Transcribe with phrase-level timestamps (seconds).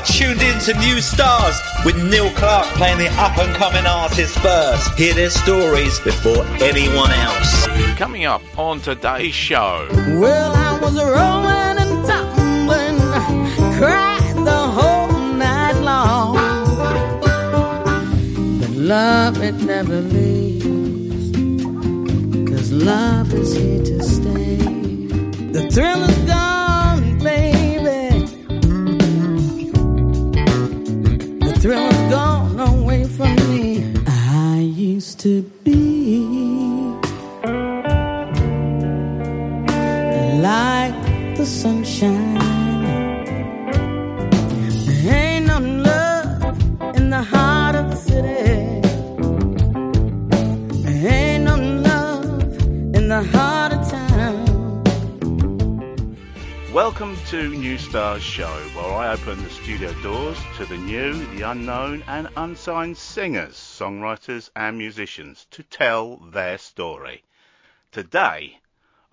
[0.00, 4.38] are tuned in to New Stars with Neil Clark playing the up and coming artists
[4.38, 4.94] first.
[4.94, 7.66] Hear their stories before anyone else.
[7.98, 9.86] Coming up on today's show.
[10.18, 12.98] Well, I was rolling and tumbling,
[13.78, 16.36] cried the whole night long.
[18.60, 21.36] But love, it never leaves,
[22.48, 24.56] cause love is here to stay.
[25.52, 26.49] The thrill is gone,
[31.62, 32.39] Is gone
[57.30, 62.02] to New Stars Show, where I open the studio doors to the new, the unknown,
[62.08, 67.22] and unsigned singers, songwriters, and musicians to tell their story.
[67.92, 68.58] Today,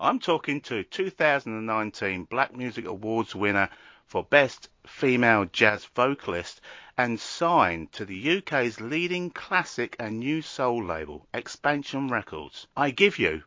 [0.00, 3.68] I'm talking to 2019 Black Music Awards winner
[4.04, 6.60] for Best Female Jazz Vocalist
[6.96, 12.66] and signed to the UK's leading classic and new soul label, Expansion Records.
[12.76, 13.44] I give you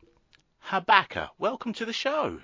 [0.67, 1.31] Habaka.
[1.37, 2.39] Welcome to the show.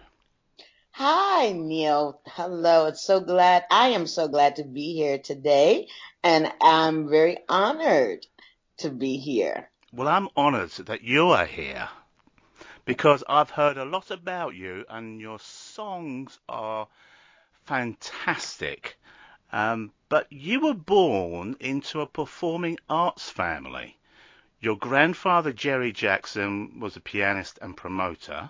[0.99, 2.19] Hi, Neil.
[2.25, 2.87] Hello.
[2.87, 3.65] It's so glad.
[3.69, 5.89] I am so glad to be here today,
[6.23, 8.25] and I'm very honored
[8.77, 9.69] to be here.
[9.93, 11.87] Well, I'm honoured that you are here
[12.83, 16.87] because I've heard a lot about you and your songs are
[17.65, 18.97] fantastic.
[19.53, 23.99] Um, but you were born into a performing arts family.
[24.59, 28.49] Your grandfather, Jerry Jackson, was a pianist and promoter.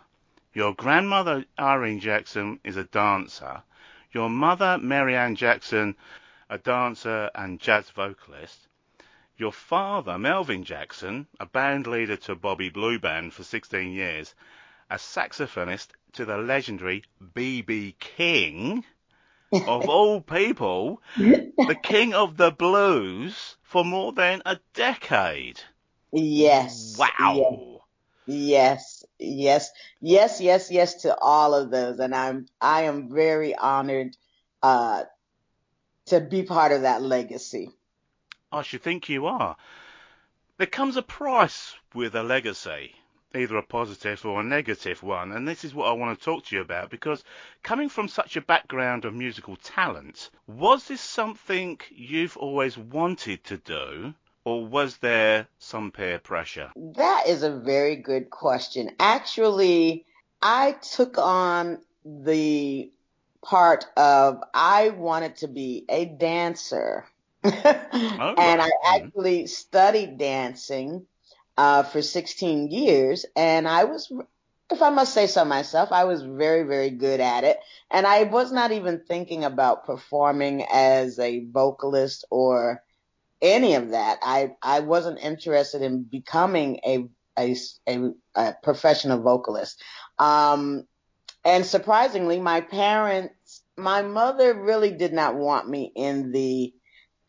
[0.58, 3.61] Your grandmother, Irene Jackson, is a dancer.
[4.11, 5.95] Your mother, Marianne Jackson,
[6.49, 8.67] a dancer and jazz vocalist.
[9.38, 14.33] Your father, Melvin Jackson, a band leader to Bobby Blue Bland for 16 years,
[14.89, 17.04] a saxophonist to the legendary
[17.36, 17.95] B.B.
[17.99, 18.83] King,
[19.52, 25.61] of all people, the king of the blues for more than a decade.
[26.11, 26.95] Yes.
[26.98, 27.36] Wow.
[27.36, 27.77] Yes.
[28.27, 29.05] Yes.
[29.20, 29.71] Yes.
[30.02, 30.42] Yes.
[30.42, 34.17] Yes yes to all of those, and I'm I am very honored
[34.61, 35.04] uh,
[36.08, 37.71] to be part of that legacy.
[38.52, 39.55] I should think you are.
[40.58, 42.95] There comes a price with a legacy,
[43.36, 46.45] either a positive or a negative one, and this is what I want to talk
[46.45, 47.23] to you about because
[47.64, 53.58] coming from such a background of musical talent, was this something you've always wanted to
[53.58, 54.14] do?
[54.47, 56.71] Or was there some peer pressure?
[56.95, 58.91] That is a very good question.
[58.97, 60.05] Actually,
[60.41, 62.89] I took on the
[63.43, 67.05] part of I wanted to be a dancer.
[67.43, 67.49] Oh,
[68.37, 68.69] and I.
[68.69, 68.71] Mhm.
[68.86, 71.05] actually studied dancing
[71.57, 74.09] uh, for 16 years, and I was,
[74.71, 77.59] if I must say so myself, I was very, very good at it.
[77.91, 82.81] And I was not even thinking about performing as a vocalist or
[83.42, 84.20] any of that.
[84.21, 87.55] I, I wasn't interested in becoming a, a,
[87.87, 89.81] a, a professional vocalist.
[90.20, 90.86] Um,
[91.45, 96.73] and surprisingly, my parents, my mother really did not want me in the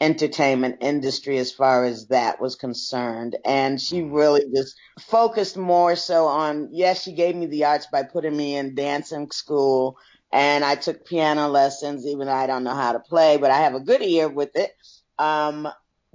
[0.01, 3.37] entertainment industry as far as that was concerned.
[3.45, 8.05] And she really just focused more so on, yes, she gave me the arts by
[8.05, 9.99] putting me in dancing school
[10.33, 13.59] and I took piano lessons, even though I don't know how to play, but I
[13.59, 14.73] have a good ear with it.
[15.19, 15.69] Um,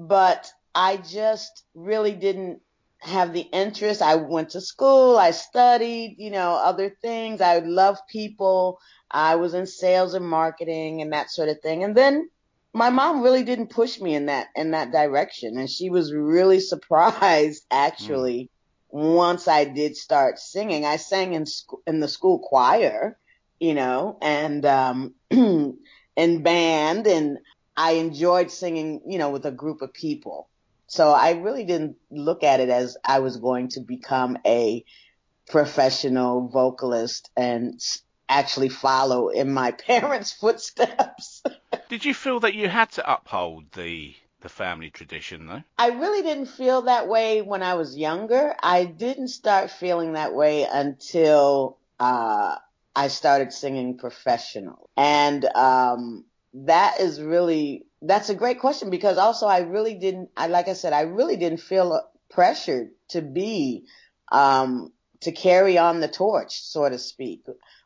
[0.08, 2.62] but I just really didn't
[3.00, 4.02] have the interest.
[4.02, 7.42] I went to school, I studied, you know, other things.
[7.42, 8.80] I love people.
[9.12, 11.84] I was in sales and marketing and that sort of thing.
[11.84, 12.30] And then
[12.74, 16.60] my mom really didn't push me in that in that direction and she was really
[16.60, 18.50] surprised actually
[18.90, 20.86] once I did start singing.
[20.86, 23.18] I sang in school, in the school choir,
[23.60, 27.38] you know, and um in band and
[27.76, 30.50] I enjoyed singing, you know, with a group of people.
[30.88, 34.84] So I really didn't look at it as I was going to become a
[35.50, 37.80] professional vocalist and
[38.30, 41.44] actually follow in my parents' footsteps.
[41.90, 45.64] Did you feel that you had to uphold the the family tradition though?
[45.78, 48.54] I really didn't feel that way when I was younger.
[48.62, 52.58] I didn't start feeling that way until uh,
[52.94, 54.90] I started singing professional.
[54.98, 60.48] And um, that is really that's a great question because also I really didn't I
[60.48, 63.86] like I said I really didn't feel pressured to be
[64.32, 64.92] um,
[65.22, 67.44] to carry on the torch, so to speak.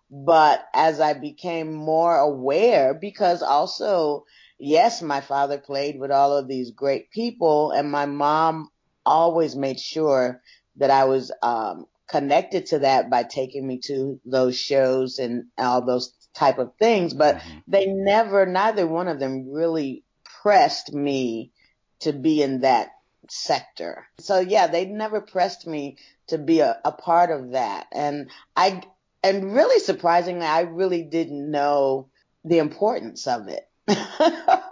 [0.09, 4.25] But as I became more aware, because also
[4.57, 8.69] yes, my father played with all of these great people, and my mom
[9.05, 10.41] always made sure
[10.77, 15.85] that I was um, connected to that by taking me to those shows and all
[15.85, 17.13] those type of things.
[17.13, 17.57] But mm-hmm.
[17.67, 21.51] they never, neither one of them really pressed me
[21.99, 22.91] to be in that
[23.29, 24.05] sector.
[24.19, 25.97] So yeah, they never pressed me
[26.27, 27.87] to be a, a part of that.
[27.91, 28.83] And I,
[29.23, 32.09] and really surprisingly, I really didn't know
[32.45, 33.67] the importance of it.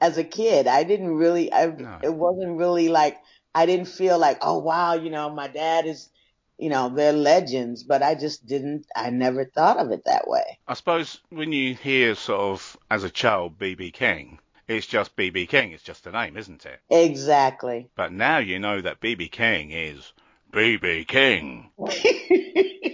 [0.00, 1.98] As a kid, I didn't really, I, no.
[2.02, 3.18] it wasn't really like,
[3.54, 6.10] I didn't feel like, oh wow, you know, my dad is,
[6.58, 10.58] you know, they're legends, but I just didn't, I never thought of it that way.
[10.66, 15.48] I suppose when you hear sort of, as a child, BB King, it's just BB
[15.48, 16.80] King, it's just a name, isn't it?
[16.90, 17.90] Exactly.
[17.94, 20.12] But now you know that BB King is
[20.52, 21.70] BB King.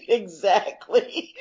[0.09, 1.35] exactly.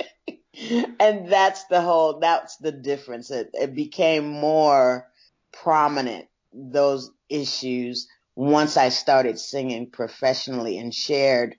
[1.00, 3.31] and that's the whole, that's the difference.
[3.31, 5.07] It, it became more
[5.51, 11.56] prominent, those issues, once I started singing professionally and shared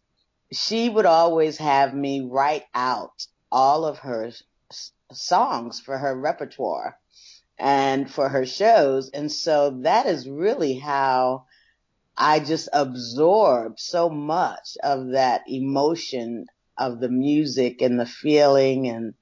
[0.51, 4.27] she would always have me write out all of her
[4.71, 6.97] s- songs for her repertoire
[7.57, 9.09] and for her shows.
[9.11, 11.45] And so that is really how
[12.17, 16.45] I just absorbed so much of that emotion
[16.77, 19.13] of the music and the feeling and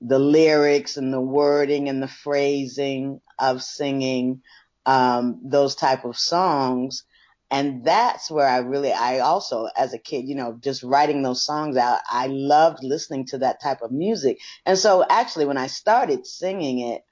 [0.00, 4.42] the lyrics and the wording and the phrasing of singing
[4.86, 7.04] um, those type of songs
[7.50, 11.44] and that's where I really, I also, as a kid, you know, just writing those
[11.44, 14.38] songs out, I loved listening to that type of music.
[14.64, 17.04] And so actually when I started singing it,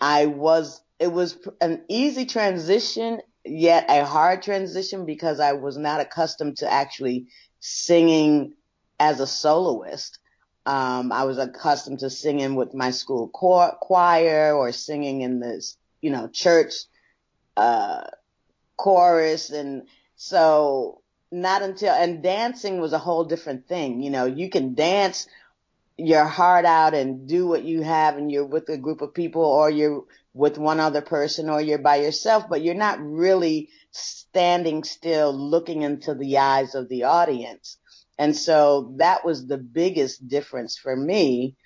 [0.00, 6.00] I was, it was an easy transition, yet a hard transition because I was not
[6.00, 7.26] accustomed to actually
[7.58, 8.54] singing
[9.00, 10.20] as a soloist.
[10.66, 16.10] Um, I was accustomed to singing with my school choir or singing in this, you
[16.10, 16.72] know, church,
[17.56, 18.04] uh,
[18.76, 19.50] chorus.
[19.50, 24.02] And so not until and dancing was a whole different thing.
[24.02, 25.26] You know you can dance
[25.96, 29.44] your heart out and do what you have and you're with a group of people
[29.44, 34.82] or you're with one other person or you're by yourself but you're not really standing
[34.82, 37.76] still looking into the eyes of the audience
[38.18, 41.56] and so that was the biggest difference for me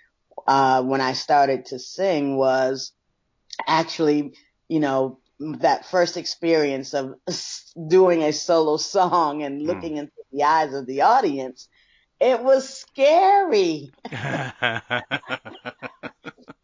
[0.46, 2.92] uh, when I started to sing was
[3.66, 4.34] actually,
[4.68, 7.14] you know, that first experience of
[7.88, 9.66] doing a solo song and hmm.
[9.66, 9.98] looking mm.
[9.98, 11.68] into the eyes of the audience,
[12.20, 13.92] it was scary.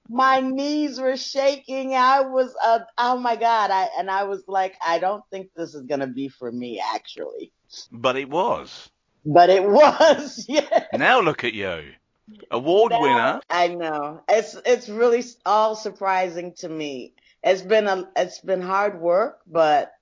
[0.09, 1.95] my knees were shaking.
[1.95, 3.71] I was, uh, oh my God.
[3.71, 6.83] I, and I was like, I don't think this is going to be for me
[6.95, 7.53] actually.
[7.93, 8.91] But it was.
[9.25, 10.47] But it was.
[10.49, 10.85] Yeah.
[10.93, 11.93] Now look at you.
[12.51, 13.41] Award now, winner.
[13.51, 14.23] I know.
[14.29, 17.13] It's, it's really all surprising to me
[17.45, 19.93] it's been a it's been hard work, but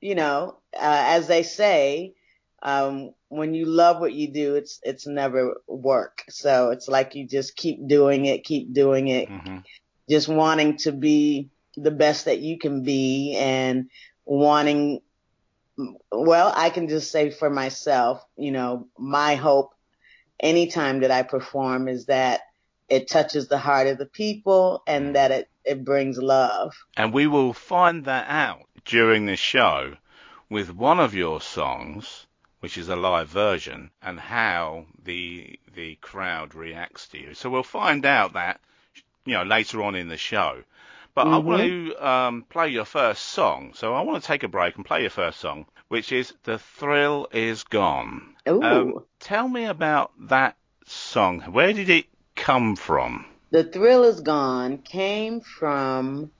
[0.00, 2.14] you know, uh, as they say,
[2.62, 6.24] um, when you love what you do, it's it's never work.
[6.30, 9.58] So it's like you just keep doing it, keep doing it, mm-hmm.
[10.08, 13.90] just wanting to be the best that you can be, and
[14.24, 15.00] wanting.
[16.10, 19.74] Well, I can just say for myself, you know, my hope
[20.40, 22.42] anytime that I perform is that
[22.88, 25.12] it touches the heart of the people and mm.
[25.14, 26.74] that it, it brings love.
[26.96, 29.96] And we will find that out during the show
[30.48, 32.26] with one of your songs,
[32.60, 37.34] which is a live version, and how the the crowd reacts to you.
[37.34, 38.60] So we'll find out that
[39.24, 40.62] you know later on in the show.
[41.16, 43.72] But I want to um, play your first song.
[43.74, 46.58] So I want to take a break and play your first song, which is "The
[46.58, 48.62] Thrill Is Gone." Ooh.
[48.62, 51.40] Um, tell me about that song.
[51.40, 52.04] Where did it
[52.34, 53.24] come from?
[53.50, 56.32] The Thrill Is Gone came from,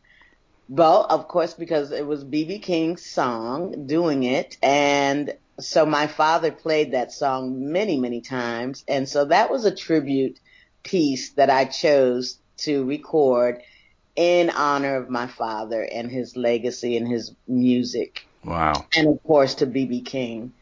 [0.69, 4.59] well, of course, because it was BB King's song doing it.
[4.63, 8.85] And so my father played that song many, many times.
[8.87, 10.39] And so that was a tribute
[10.83, 13.63] piece that I chose to record
[14.17, 18.27] in honor of my father and his legacy and his music.
[18.45, 18.87] Wow.
[18.97, 20.53] And of course to BB King.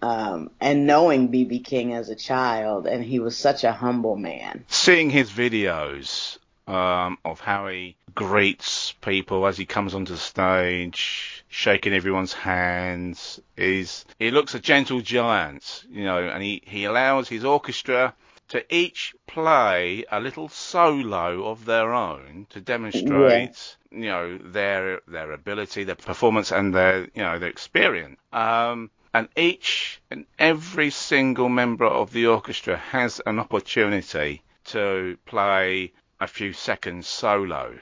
[0.00, 4.64] Um, and knowing BB King as a child, and he was such a humble man.
[4.68, 6.38] Seeing his videos
[6.68, 13.40] um, of how he greets people as he comes onto the stage, shaking everyone's hands,
[13.56, 18.14] is he looks a gentle giant, you know, and he, he allows his orchestra
[18.48, 25.32] to each play a little solo of their own to demonstrate, you know, their their
[25.32, 28.18] ability, their performance, and their you know their experience.
[28.32, 35.92] Um, and each and every single member of the orchestra has an opportunity to play
[36.20, 37.78] a few seconds solo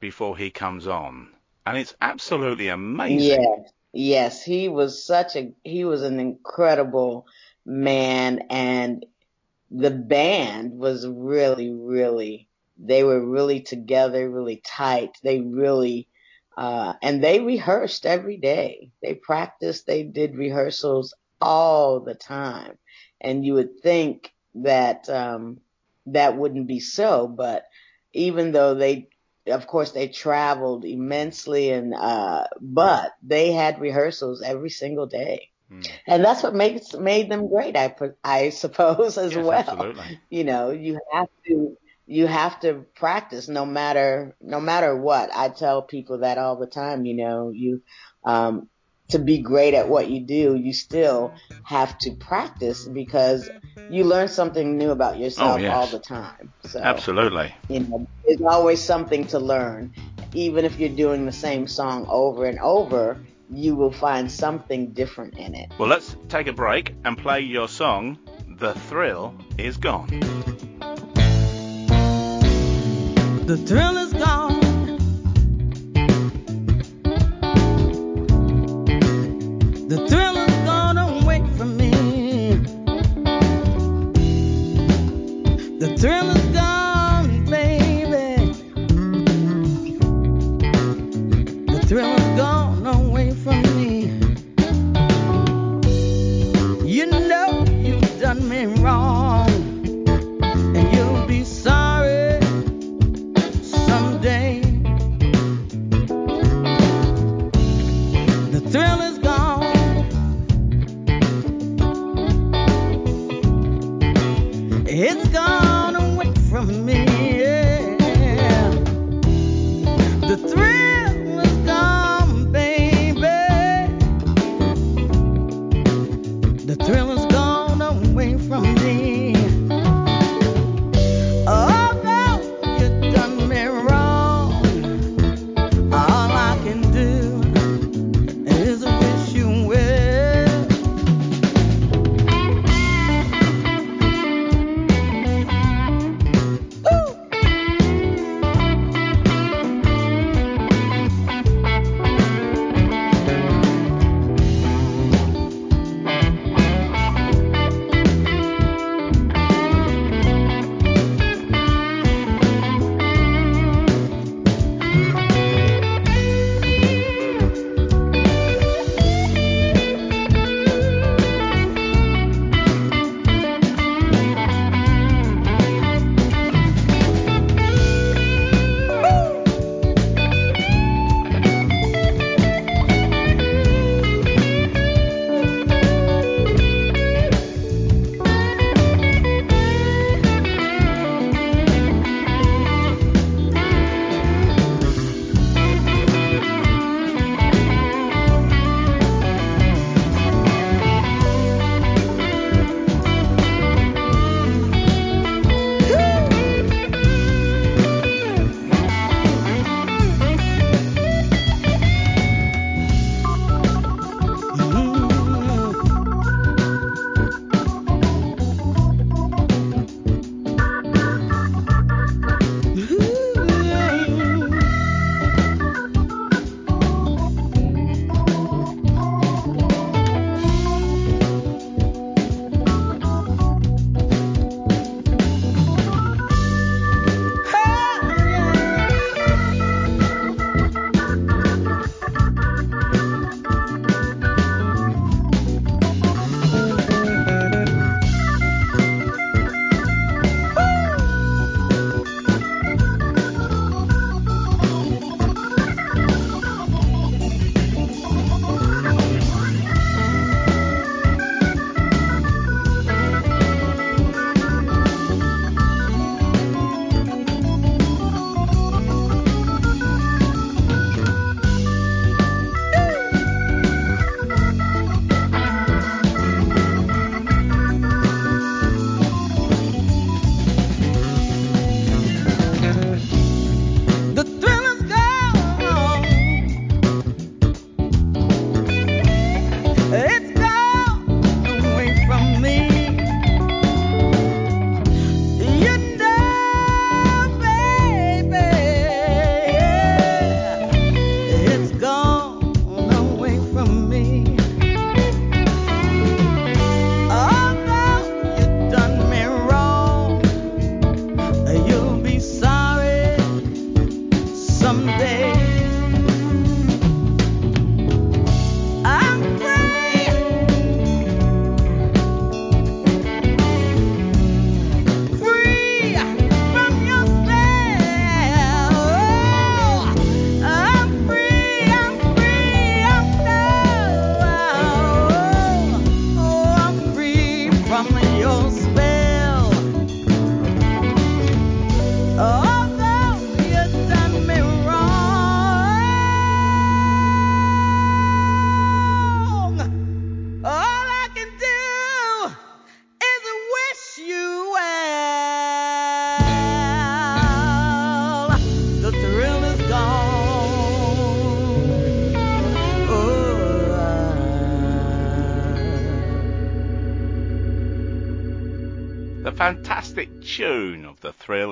[0.00, 1.28] before he comes on,
[1.66, 3.40] and it's absolutely amazing.
[3.40, 7.26] Yes, yes, he was such a he was an incredible
[7.64, 9.04] man, and
[9.70, 12.48] the band was really, really
[12.82, 15.10] they were really together, really tight.
[15.22, 16.08] They really
[16.56, 18.90] uh, and they rehearsed every day.
[19.02, 19.86] They practiced.
[19.86, 22.78] They did rehearsals all the time,
[23.20, 25.60] and you would think that um,
[26.06, 27.64] that wouldn't be so, but
[28.12, 29.08] even though they
[29.46, 35.80] of course they traveled immensely and uh but they had rehearsals every single day Hmm.
[36.06, 40.18] and that's what makes made them great i i suppose as Yes, well absolutely.
[40.28, 45.48] you know you have to you have to practice no matter no matter what i
[45.48, 47.82] tell people that all the time you know you
[48.24, 48.68] um
[49.08, 53.50] to be great at what you do you still have to practice because
[53.88, 55.76] you learn something new about yourself Oh, yes.
[55.76, 57.54] all the time so Absolutely.
[57.68, 59.92] you know, there's always something to learn.
[60.34, 65.36] Even if you're doing the same song over and over, you will find something different
[65.36, 65.72] in it.
[65.78, 68.18] Well, let's take a break and play your song.
[68.48, 70.08] The thrill is gone.
[73.46, 74.60] The thrill is gone.
[79.88, 80.29] The thrill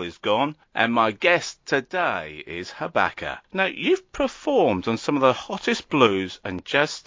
[0.08, 3.40] Is Gone, and my guest today is Habaka.
[3.52, 7.04] Now, you've performed on some of the hottest blues and jazz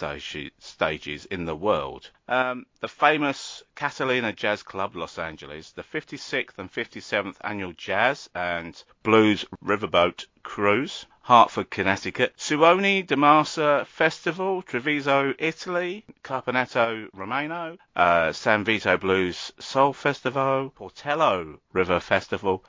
[0.60, 2.10] stages in the world.
[2.28, 8.80] Um, the famous Catalina Jazz Club, Los Angeles, the 56th and 57th Annual Jazz and
[9.02, 18.96] Blues Riverboat Cruise, Hartford, Connecticut, Suoni Massa Festival, Treviso, Italy, Caponetto, Romano, uh, San Vito
[18.96, 22.64] Blues Soul Festival, Portello River Festival,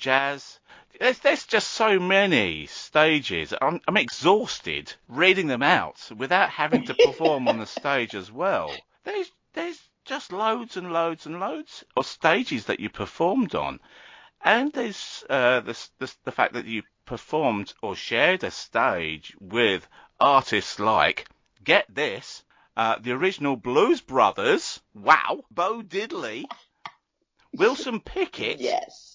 [0.00, 0.58] Jazz.
[0.98, 3.54] There's, there's just so many stages.
[3.60, 8.74] I'm, I'm exhausted reading them out without having to perform on the stage as well.
[9.04, 13.78] There's, there's just loads and loads and loads of stages that you performed on.
[14.42, 19.86] And there's uh, the, the, the fact that you performed or shared a stage with
[20.18, 21.28] artists like,
[21.62, 22.42] get this,
[22.76, 26.44] uh, the original Blues Brothers, wow, Bo Diddley,
[27.52, 29.09] Wilson Pickett, yes,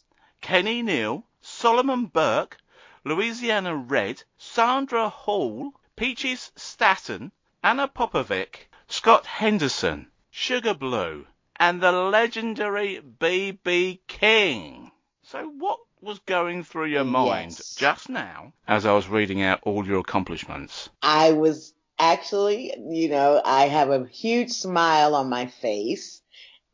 [0.46, 2.60] Kenny Neal, Solomon Burke,
[3.04, 7.32] Louisiana Red, Sandra Hall, Peaches Staten,
[7.64, 14.02] Ana Popović, Scott Henderson, Sugar Blue, and the legendary B.B.
[14.08, 14.92] King.
[15.24, 17.74] So what was going through your mind Yes.
[17.74, 20.90] just now as I was reading out all your accomplishments?
[21.02, 26.22] I was actually, you know, I have a huge smile on my face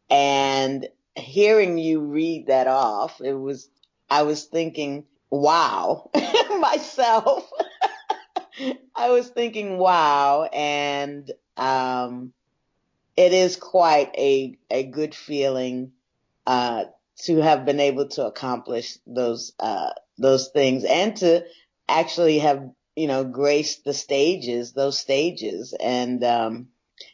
[0.09, 3.69] and hearing you read that off, it was,
[4.09, 6.09] I was thinking, wow,
[6.59, 7.49] myself.
[8.95, 10.43] I was thinking, wow.
[10.51, 12.33] And, um,
[13.17, 15.91] it is quite a, a good feeling,
[16.47, 16.85] uh,
[17.23, 21.45] to have been able to accomplish those, uh, those things and to
[21.87, 25.73] actually have you know, graced the stages, those stages.
[25.79, 26.67] And, um,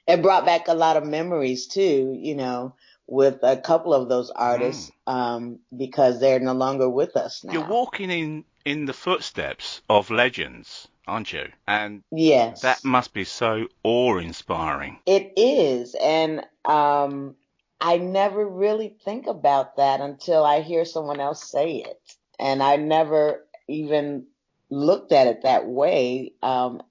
[0.07, 2.75] it brought back a lot of memories too, you know,
[3.07, 7.53] with a couple of those artists, um, because they're no longer with us now.
[7.53, 11.45] You're walking in in the footsteps of legends, aren't you?
[11.65, 12.61] And yes.
[12.61, 14.99] that must be so awe-inspiring.
[15.05, 15.95] It is.
[15.95, 17.35] And, um,
[17.79, 22.01] I never really think about that until I hear someone else say it.
[22.39, 24.25] And I never even
[24.69, 26.33] looked at it that way.
[26.41, 26.81] Um,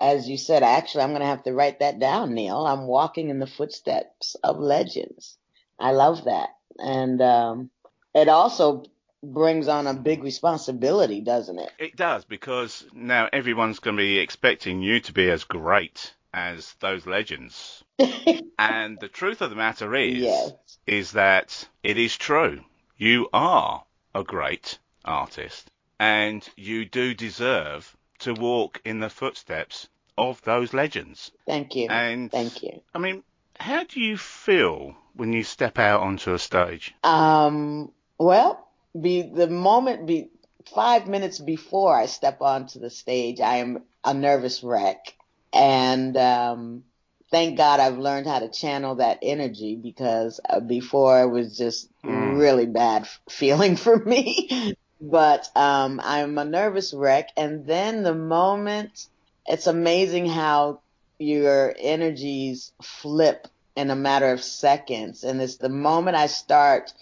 [0.00, 2.66] as you said, actually, I'm going to have to write that down, Neil.
[2.66, 5.36] I'm walking in the footsteps of legends.
[5.80, 6.50] I love that.
[6.78, 7.70] And, um,
[8.14, 8.84] it also
[9.22, 11.70] brings on a big responsibility, doesn't it?
[11.78, 16.74] It does because now everyone's going to be expecting you to be as great as
[16.80, 17.84] those legends.
[18.58, 20.52] and the truth of the matter is, Yes.
[20.86, 22.64] is that it is true.
[22.96, 29.88] You are a great artist, and you do deserve to walk in the footsteps
[30.18, 31.30] of those legends.
[31.46, 31.88] Thank you.
[31.88, 32.80] And Thank you.
[32.94, 33.22] I mean,
[33.58, 36.94] how do you feel when you step out onto a stage?
[37.02, 38.66] Um, well,
[38.98, 40.30] be the moment be
[40.74, 45.14] five minutes before I step onto the stage, I am a nervous wreck.
[45.52, 46.84] And, um,
[47.30, 51.88] thank God I've learned how to channel that energy because uh, before it was just
[52.04, 52.38] Mm.
[52.38, 54.74] really bad feeling for me.
[55.00, 57.28] but, um, I'm a nervous wreck.
[57.36, 58.98] And then the moment
[59.46, 60.82] it's amazing how
[61.18, 65.24] your energies flip in a matter of seconds.
[65.24, 66.92] And it's the moment I start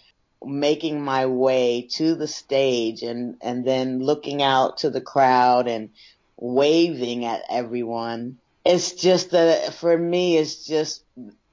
[0.44, 5.90] making my way to the stage and, and then looking out to the crowd and
[6.36, 8.38] waving at everyone.
[8.64, 11.04] It's just that for me, it's just,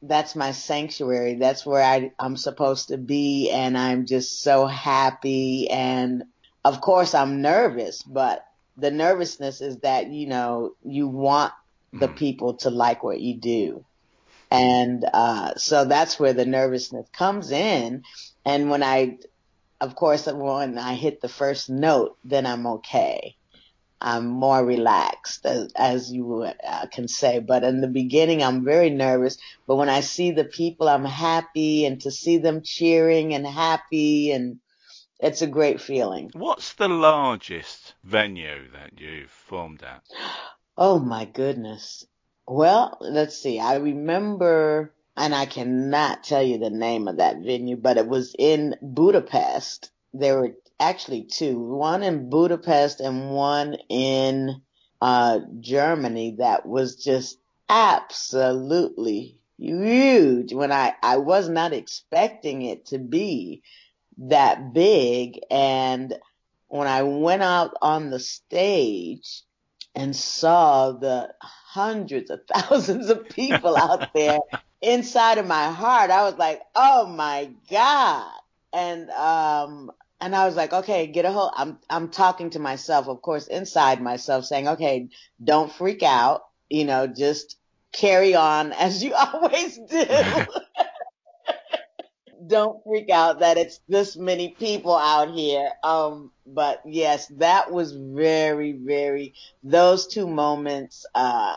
[0.02, 1.36] that's my sanctuary.
[1.36, 3.50] That's where I, I'm supposed to be.
[3.52, 5.70] And I'm just so happy.
[5.70, 6.24] And
[6.64, 8.44] of course I'm nervous, but
[8.78, 11.54] the nervousness is that, you know, you want
[11.94, 12.18] the Mm.
[12.18, 13.86] people to like what you do.
[14.56, 18.04] And, uh, so that's where the nervousness comes in.
[18.46, 19.18] And when I,
[19.82, 23.36] of course, when I hit the first note, then I'm okay.
[24.02, 27.40] I'm more relaxed, as, as you uh, can say.
[27.40, 29.38] But in the beginning, I'm very nervous.
[29.66, 34.32] But when I see the people, I'm happy, and to see them cheering and happy,
[34.32, 34.60] and
[35.20, 36.30] it's a great feeling.
[36.34, 40.04] What's the largest venue that you've formed at?
[40.78, 42.06] Oh my goodness.
[42.48, 43.60] Well, let's see.
[43.60, 48.36] I remember, and I cannot tell you the name of that venue, but it was
[48.38, 49.92] in Budapest.
[50.14, 54.62] There were actually two, one in Budapest and one in,
[55.02, 63.00] uh, Germany that was just absolutely huge when I, I was not expecting it to
[63.00, 63.64] be
[64.20, 65.40] that big.
[65.50, 66.14] And
[66.68, 69.44] when I went out on the stage,
[69.96, 71.34] and saw the
[71.76, 74.40] hundreds of thousands of people out there
[74.82, 78.32] inside of my heart, I was like, oh my God,
[78.74, 81.52] and um and I was like, okay, get a hold.
[81.56, 85.10] I'm I'm talking to myself, of course, inside myself, saying, okay,
[85.44, 86.44] don't freak out.
[86.70, 87.58] You know, just
[87.92, 90.06] carry on as you always do.
[92.48, 95.70] don't freak out that it's this many people out here.
[95.84, 101.56] Um, but yes, that was very, very, those two moments, uh,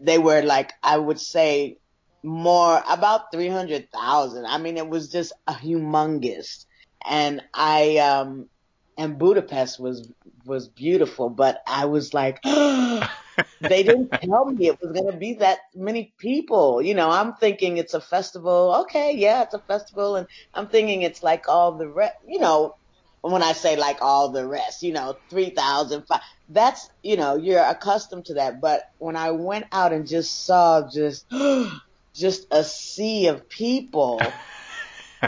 [0.00, 1.78] they were like, I would say
[2.22, 4.46] more about 300,000.
[4.46, 6.66] I mean, it was just a humongous.
[7.08, 8.48] And I, um,
[8.96, 10.10] and Budapest was,
[10.44, 12.40] was beautiful, but I was like,
[13.60, 16.82] they didn't tell me it was going to be that many people.
[16.82, 18.82] You know, I'm thinking it's a festival.
[18.82, 20.16] Okay, yeah, it's a festival.
[20.16, 22.74] And I'm thinking it's like all the rest, you know,
[23.20, 26.04] when I say like all the rest, you know, 3,000,
[26.48, 28.60] that's, you know, you're accustomed to that.
[28.60, 31.24] But when I went out and just saw just,
[32.14, 34.20] just a sea of people,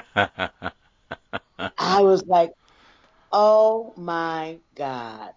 [0.17, 2.51] I was like,
[3.31, 5.31] oh my God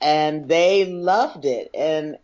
[0.00, 1.70] and they loved it.
[1.74, 2.18] And,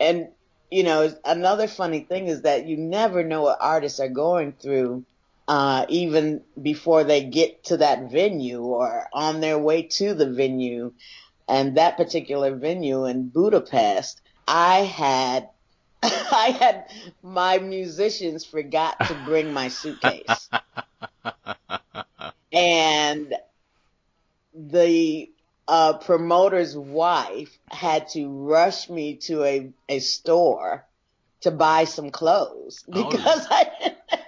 [0.00, 0.28] and,
[0.70, 5.04] you know, another funny thing is that you never know what artists are going through,
[5.48, 10.92] uh, even before they get to that venue or on their way to the venue.
[11.48, 15.48] And that particular venue in Budapest, I had
[16.02, 16.86] I had
[17.22, 20.50] my musicians forgot to bring my suitcase.
[22.52, 23.34] and
[24.54, 25.30] the
[25.68, 30.84] a promoter's wife had to rush me to a, a store
[31.42, 33.94] to buy some clothes oh, because oh, yeah.
[34.10, 34.18] I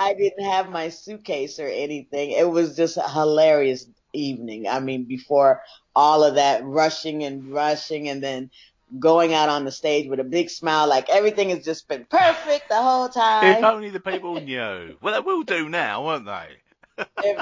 [0.00, 2.30] I didn't have my suitcase or anything.
[2.30, 4.66] It was just a hilarious evening.
[4.66, 5.62] I mean, before
[5.94, 8.50] all of that rushing and rushing and then
[8.98, 12.70] going out on the stage with a big smile, like everything has just been perfect
[12.70, 13.58] the whole time.
[13.58, 14.96] If only the people knew.
[15.02, 16.48] Well, they will do now, won't they?
[17.22, 17.36] they,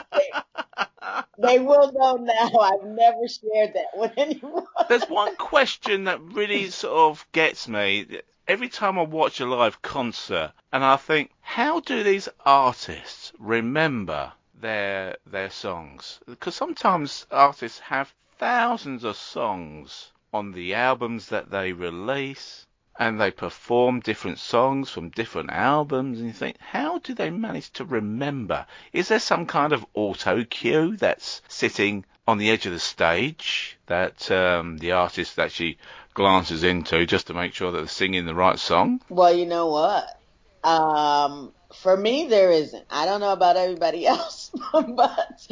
[1.38, 2.58] they will know now.
[2.58, 4.66] I've never shared that with anyone.
[4.88, 8.20] There's one question that really sort of gets me.
[8.46, 14.32] Every time I watch a live concert, and I think, how do these artists remember
[14.60, 16.20] their their songs?
[16.26, 22.66] Because sometimes artists have thousands of songs on the albums that they release
[22.98, 27.72] and they perform different songs from different albums, and you think, how do they manage
[27.74, 28.66] to remember?
[28.92, 33.78] Is there some kind of auto cue that's sitting on the edge of the stage
[33.86, 35.78] that um, the artist actually
[36.12, 39.00] glances into just to make sure that they're singing the right song?
[39.08, 40.20] Well, you know what?
[40.64, 42.84] Um, for me, there isn't.
[42.90, 45.46] I don't know about everybody else, but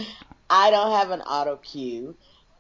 [0.51, 2.17] I don't have an auto cue.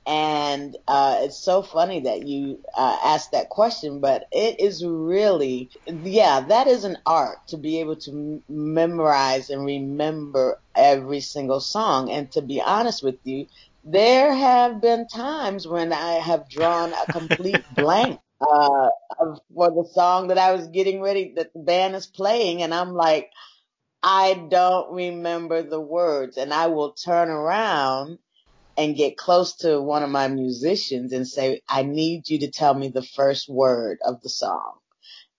[0.06, 5.70] And uh, it's so funny that you uh, asked that question, but it is really,
[5.86, 11.60] yeah, that is an art to be able to m- memorize and remember every single
[11.60, 12.10] song.
[12.10, 13.46] And to be honest with you,
[13.84, 18.90] there have been times when I have drawn a complete blank uh,
[19.54, 22.92] for the song that I was getting ready, that the band is playing, and I'm
[22.94, 23.30] like,
[24.02, 28.18] I don't remember the words, and I will turn around
[28.76, 32.74] and get close to one of my musicians and say, I need you to tell
[32.74, 34.74] me the first word of the song.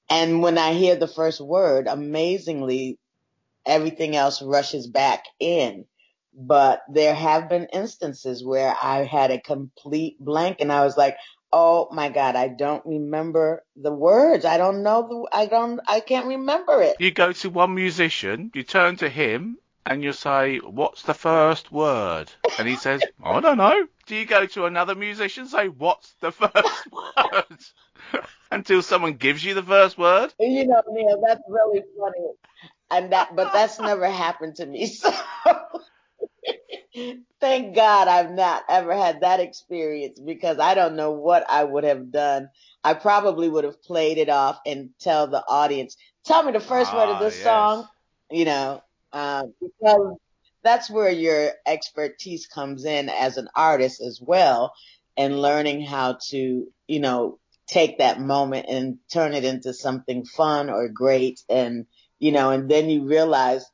[0.09, 2.97] And when I hear the first word, amazingly,
[3.65, 5.85] everything else rushes back in.
[6.33, 11.17] But there have been instances where I had a complete blank and I was like,
[11.51, 14.43] Oh my God, I don't remember the words.
[14.43, 16.97] I don't know the, I don't, I can't remember it.
[16.99, 21.71] You go to one musician, you turn to him and you say, What's the first
[21.71, 22.31] word?
[22.59, 23.87] And he says, I don't know.
[24.05, 28.23] Do you go to another musician and say, What's the first word?
[28.51, 30.33] Until someone gives you the first word?
[30.39, 32.27] You know, Neil, that's really funny.
[32.91, 34.91] And that, but that's never happened to me.
[36.95, 41.63] So thank God I've not ever had that experience because I don't know what I
[41.63, 42.49] would have done.
[42.83, 46.91] I probably would have played it off and tell the audience, tell me the first
[46.93, 47.43] ah, word of ah, this yes.
[47.43, 47.87] song,
[48.31, 48.81] you know,
[49.13, 50.17] uh, because
[50.63, 54.73] that's where your expertise comes in as an artist as well
[55.15, 60.69] and learning how to, you know, take that moment and turn it into something fun
[60.69, 61.85] or great and,
[62.19, 63.65] you know, and then you realize,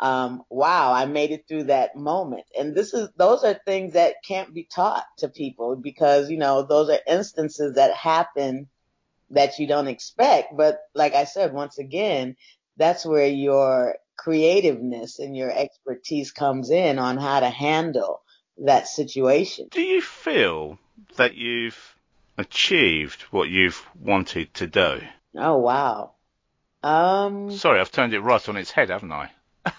[0.00, 2.44] um, wow, I made it through that moment.
[2.58, 6.62] And this is, those are things that can't be taught to people because, you know,
[6.62, 8.68] those are instances that happen
[9.30, 10.56] that you don't expect.
[10.56, 12.36] But like I said, once again,
[12.76, 18.22] that's where your creativeness and your expertise comes in on how to handle
[18.58, 19.68] that situation.
[19.70, 20.78] Do you feel
[21.16, 21.94] that you've
[22.38, 25.00] achieved what you've wanted to do?
[25.36, 26.12] Oh wow.
[26.82, 29.30] Um Sorry, I've turned it right on its head, haven't I?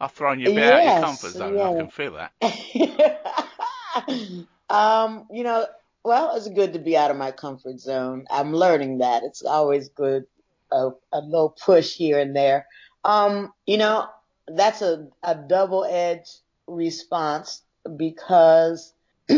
[0.00, 1.58] I've thrown you a bit out of your comfort zone.
[1.58, 2.32] I can feel that.
[4.70, 5.66] um, you know,
[6.04, 8.26] well, it's good to be out of my comfort zone.
[8.30, 9.24] I'm learning that.
[9.24, 10.26] It's always good,
[10.72, 12.66] a, a little push here and there.
[13.04, 14.08] Um, you know,
[14.46, 16.30] that's a, a double-edged
[16.66, 17.62] response
[17.96, 18.92] because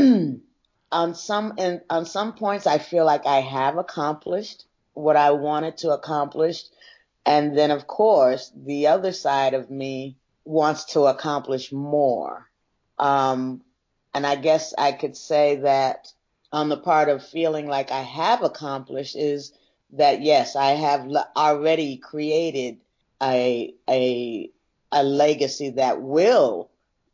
[0.93, 5.79] on some in, on some points I feel like I have accomplished what I wanted
[5.79, 6.65] to accomplish,
[7.25, 12.49] and then of course the other side of me wants to accomplish more.
[12.99, 13.63] Um,
[14.15, 16.13] and I guess I could say that
[16.53, 19.53] on the part of feeling like I have accomplished is
[19.93, 22.79] that yes, I have already created
[23.23, 24.51] a a
[24.91, 26.71] a legacy that will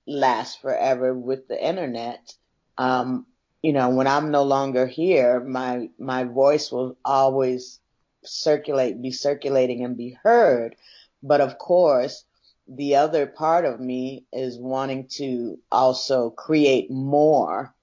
[0.06, 2.34] last forever with the internet.
[2.76, 3.26] Um,
[3.62, 7.80] you know, when I'm no longer here, my my voice will always
[8.24, 10.76] circulate, be circulating and be heard.
[11.22, 12.24] But of course,
[12.68, 17.74] the other part of me is wanting to also create more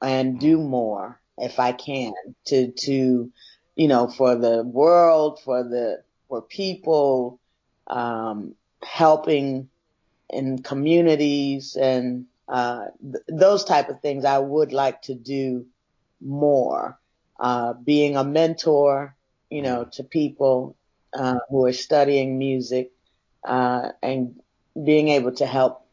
[0.00, 2.12] and do more if I can
[2.46, 3.32] to to
[3.76, 7.40] you know for the world for the for people
[7.88, 9.68] um, helping
[10.30, 15.66] in communities and uh, th- those type of things I would like to do
[16.20, 16.98] more
[17.40, 19.16] uh, being a mentor
[19.50, 20.76] you know to people
[21.14, 22.90] uh, who are studying music
[23.46, 24.40] uh, and
[24.84, 25.86] being able to help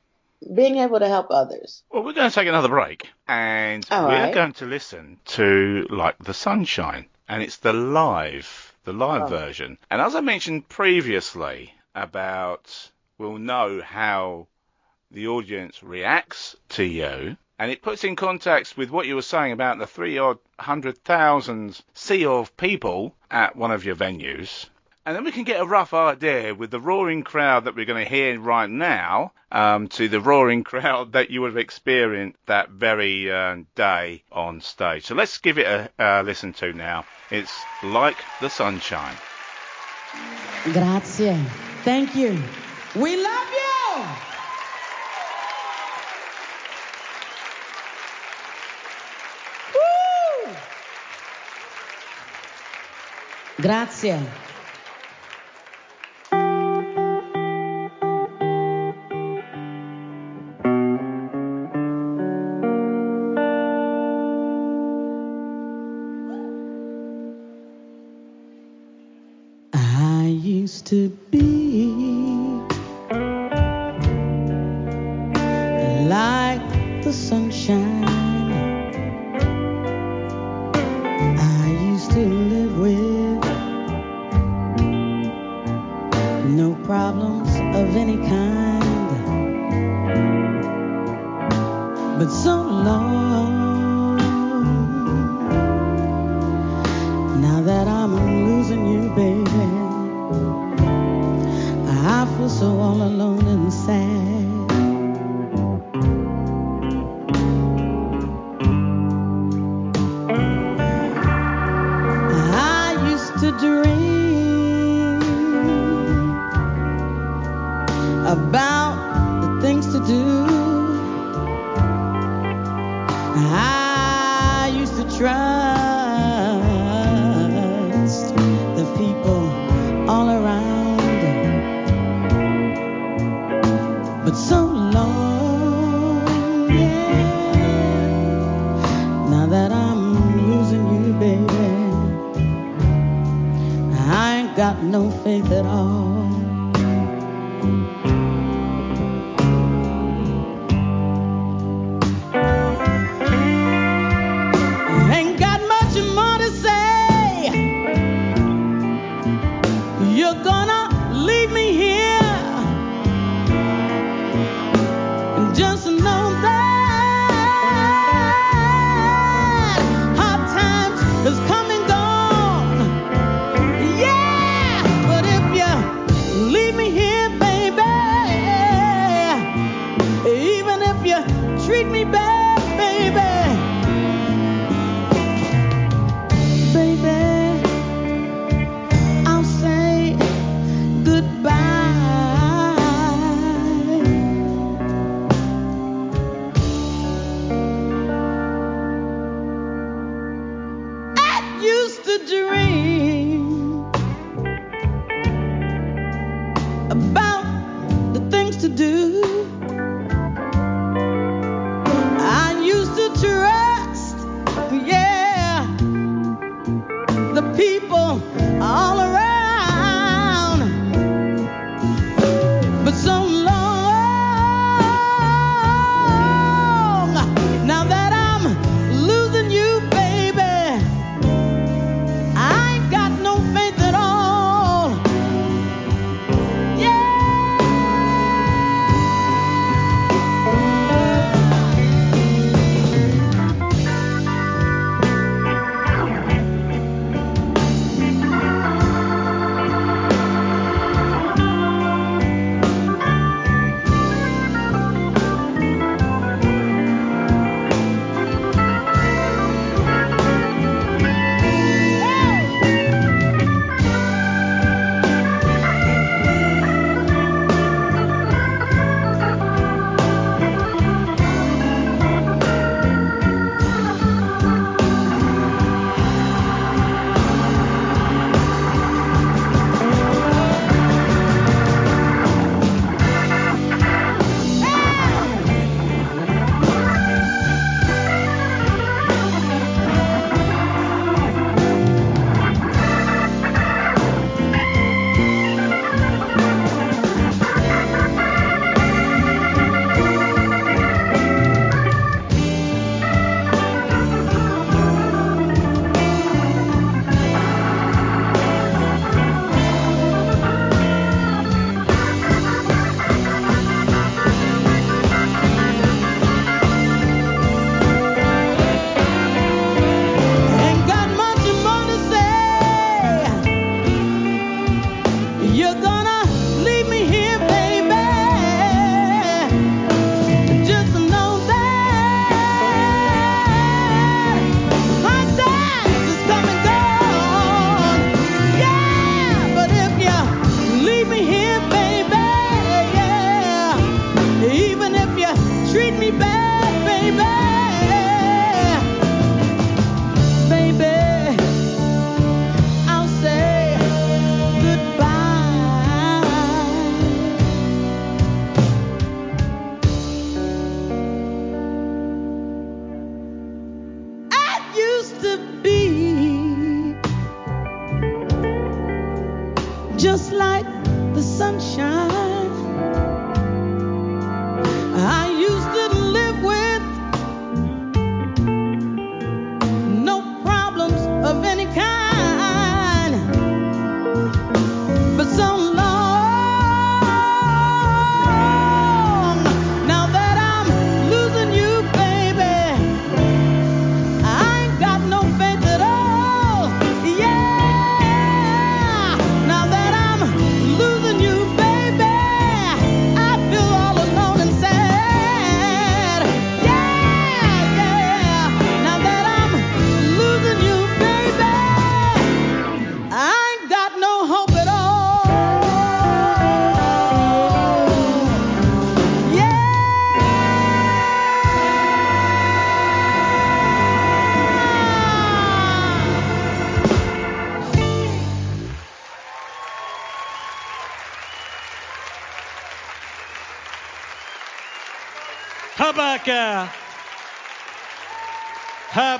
[0.53, 4.25] being able to help others Well, we're going to take another break, and All we're
[4.25, 4.34] right.
[4.34, 9.29] going to listen to like the Sunshine, and it's the live, the live Oh.
[9.29, 9.77] version.
[9.89, 14.47] And as I mentioned previously about, we'll know how
[15.12, 19.53] the audience reacts to you, and it puts in context with what you were saying
[19.53, 24.67] about the three odd hundred thousand sea of people at one of your venues.
[25.05, 28.03] And then we can get a rough idea with the roaring crowd that we're going
[28.03, 32.69] to hear right now um, to the roaring crowd that you would have experienced that
[32.71, 35.05] very uh, day on stage.
[35.05, 37.05] So let's give it a listen to now.
[37.29, 37.53] It's
[37.84, 39.15] Like the Sunshine.
[40.73, 41.39] Grazie.
[41.86, 42.32] Thank you.
[42.95, 44.04] We love you.
[49.76, 50.56] Woo!
[53.62, 54.44] Grazie.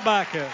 [0.06, 0.52] Habakkuk.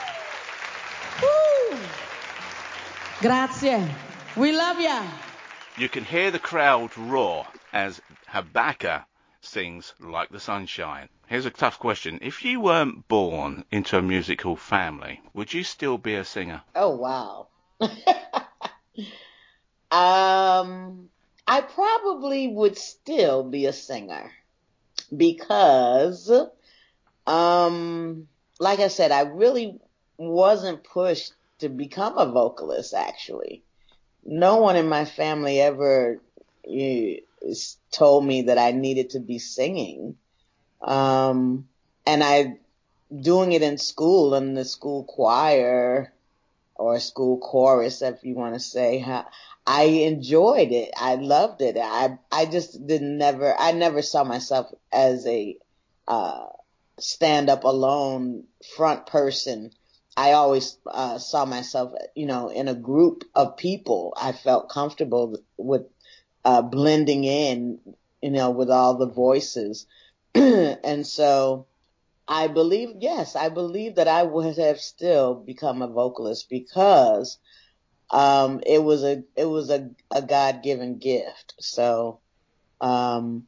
[3.21, 3.87] Grazie.
[4.35, 5.05] We love ya.
[5.77, 9.03] You can hear the crowd roar as Habakkuk
[9.43, 11.11] sings Like the Sunshine.
[11.27, 12.21] Here's a tough question.
[12.23, 16.63] If you weren't born into a musical family, would you still be a singer?
[16.75, 17.49] Oh, wow.
[19.91, 21.11] um,
[21.47, 24.33] I probably would still be a singer
[25.15, 26.33] because,
[27.27, 28.29] um,
[28.63, 29.81] like I said, I really
[30.17, 32.95] wasn't pushed to become a vocalist.
[32.95, 33.65] Actually,
[34.25, 36.21] no one in my family ever
[37.91, 40.17] told me that I needed to be singing.
[40.81, 41.69] Um,
[42.07, 42.59] and I,
[43.21, 46.13] doing it in school in the school choir
[46.77, 49.05] or school chorus, if you want to say,
[49.67, 50.91] I enjoyed it.
[50.97, 51.77] I loved it.
[51.77, 55.57] I I just didn't never I never saw myself as a
[56.09, 56.47] uh,
[56.99, 58.45] stand up alone
[58.76, 59.70] front person.
[60.16, 64.14] I always uh, saw myself, you know, in a group of people.
[64.20, 65.82] I felt comfortable with
[66.45, 67.78] uh, blending in,
[68.20, 69.86] you know, with all the voices,
[70.34, 71.66] and so
[72.28, 77.38] I believe, yes, I believe that I would have still become a vocalist because
[78.11, 81.55] um, it was a it was a, a God given gift.
[81.61, 82.20] So
[82.80, 83.45] um,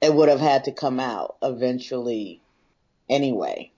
[0.00, 2.41] it would have had to come out eventually
[3.12, 3.70] anyway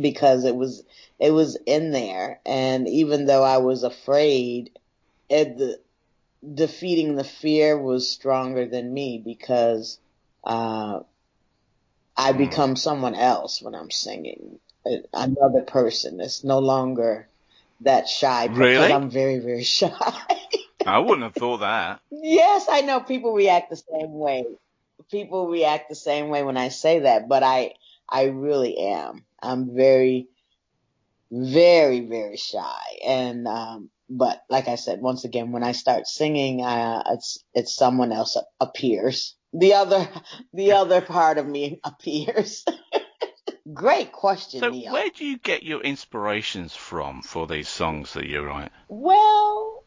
[0.00, 0.82] because it was
[1.18, 4.70] it was in there and even though I was afraid
[5.28, 5.80] it, the,
[6.54, 9.98] defeating the fear was stronger than me because
[10.44, 11.00] uh,
[12.16, 12.38] I hmm.
[12.38, 14.58] become someone else when I'm singing
[15.12, 17.28] another person it's no longer
[17.82, 18.92] that shy because really?
[18.92, 19.90] I'm very, very shy.
[20.86, 22.00] I wouldn't have thought that.
[22.10, 24.44] Yes, I know people react the same way.
[25.10, 27.74] People react the same way when I say that, but I,
[28.10, 29.24] I really am.
[29.42, 30.28] I'm very,
[31.30, 32.82] very, very shy.
[33.06, 37.74] And, um, but like I said, once again, when I start singing, uh, it's, it's
[37.76, 39.36] someone else appears.
[39.52, 40.08] The other,
[40.52, 42.64] the other part of me appears.
[43.74, 44.92] Great question, So, Neil.
[44.92, 48.72] where do you get your inspirations from for these songs that you write?
[48.88, 49.84] Well,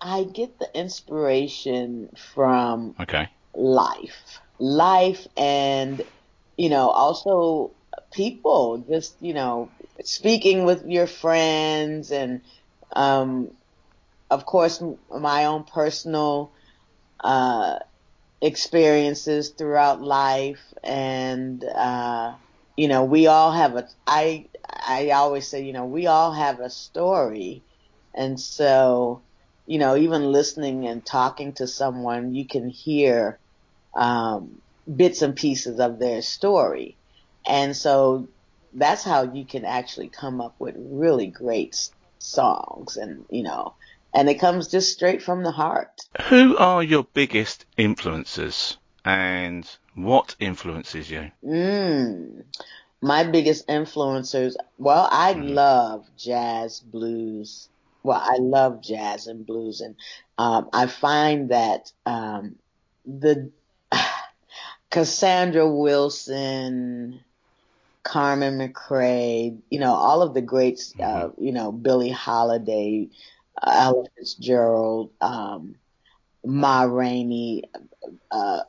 [0.00, 3.28] I get the inspiration from Okay.
[3.54, 6.04] life, life, and
[6.56, 7.74] you know, also
[8.12, 8.84] people.
[8.88, 12.42] Just you know, speaking with your friends, and
[12.94, 13.50] um,
[14.30, 16.52] of course, my own personal
[17.22, 17.78] uh,
[18.40, 22.34] experiences throughout life, and uh,
[22.76, 26.60] you know, we all have a, I, I always say, you know, we all have
[26.60, 27.64] a story.
[28.14, 29.24] And so,
[29.66, 33.40] you know, even listening and talking to someone, you can hear,
[33.96, 34.60] um,
[34.92, 36.96] bits and pieces of their story.
[37.46, 38.28] And so
[38.72, 43.74] that's how you can actually come up with really great songs and, you know,
[44.14, 46.02] and it comes just straight from the heart.
[46.28, 51.30] Who are your biggest influences and what influences you?
[51.44, 52.44] Mm,
[53.00, 55.50] my biggest influencers, well, I mm.
[55.50, 57.68] love jazz, blues.
[58.02, 59.96] Well, I love jazz and blues, and
[60.36, 62.56] um, I find that um,
[63.06, 63.50] the
[64.94, 67.18] Cassandra Wilson,
[68.04, 71.44] Carmen McRae, you know, all of the greats, uh, mm-hmm.
[71.44, 73.08] you know, Billie Holiday,
[73.60, 75.74] Ella Fitzgerald, um,
[76.44, 77.64] Ma Rainey,
[78.30, 78.60] uh,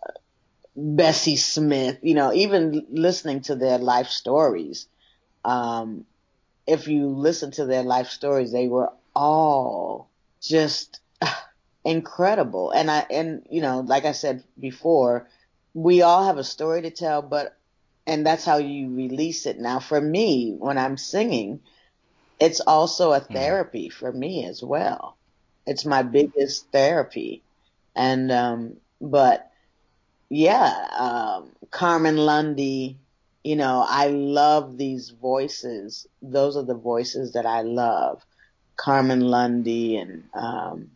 [0.75, 4.87] Bessie Smith, you know, even listening to their life stories.
[5.43, 6.05] Um,
[6.65, 10.09] if you listen to their life stories, they were all
[10.41, 11.01] just
[11.85, 12.71] incredible.
[12.71, 15.27] And I and you know, like I said before,
[15.75, 17.55] we all have a story to tell, but
[18.07, 19.59] and that's how you release it.
[19.59, 21.59] Now, for me, when I'm singing,
[22.39, 25.17] it's also a therapy for me as well.
[25.65, 27.43] It's my biggest therapy.
[27.95, 29.51] And, um, but
[30.29, 32.97] yeah, um, Carmen Lundy,
[33.43, 36.07] you know, I love these voices.
[36.21, 38.23] Those are the voices that I love.
[38.75, 40.91] Carmen Lundy and, um,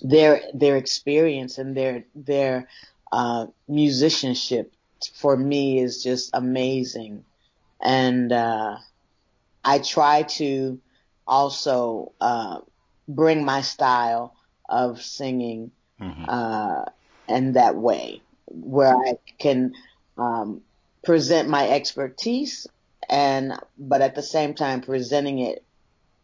[0.00, 2.68] their, their experience and their, their,
[3.12, 4.72] uh, musicianship
[5.14, 7.24] for me is just amazing.
[7.82, 8.76] And, uh,
[9.64, 10.80] I try to
[11.26, 12.60] also, uh,
[13.08, 14.34] bring my style
[14.68, 16.24] of singing, Mhm.
[16.28, 16.84] uh,
[17.28, 19.72] in that way where I can,
[20.16, 20.62] um,
[21.04, 22.66] present my expertise
[23.08, 25.64] and, but at the same time presenting it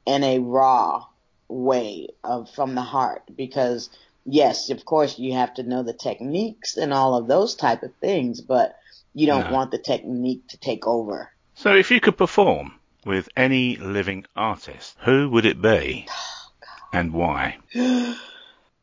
[0.06, 1.04] in a raw
[1.48, 3.90] way of from the heart because
[4.24, 7.94] yes, of course you have to know the techniques and all of those type of
[7.96, 8.76] things, but
[9.14, 9.52] you don't No.
[9.52, 11.30] want the technique to take over.
[11.54, 16.50] So, if you could perform with any living artist, who would it be, oh,
[16.92, 17.58] and why?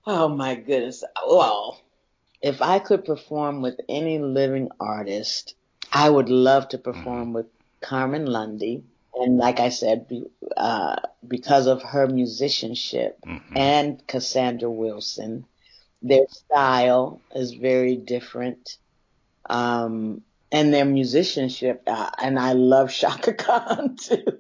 [0.08, 1.04] Oh my goodness.
[1.28, 1.80] Well,
[2.42, 5.54] if I could perform with any living artist,
[5.92, 7.34] I would love to perform mm-hmm.
[7.34, 7.46] with
[7.82, 8.84] Carmen Lundy.
[9.20, 10.96] And like I said, be, uh,
[11.28, 13.52] because of her musicianship Mhm.
[13.56, 15.46] and Cassandra Wilson,
[16.02, 18.78] their style is very different.
[19.50, 24.40] Um, and their musicianship, uh, and I love Chaka Khan too.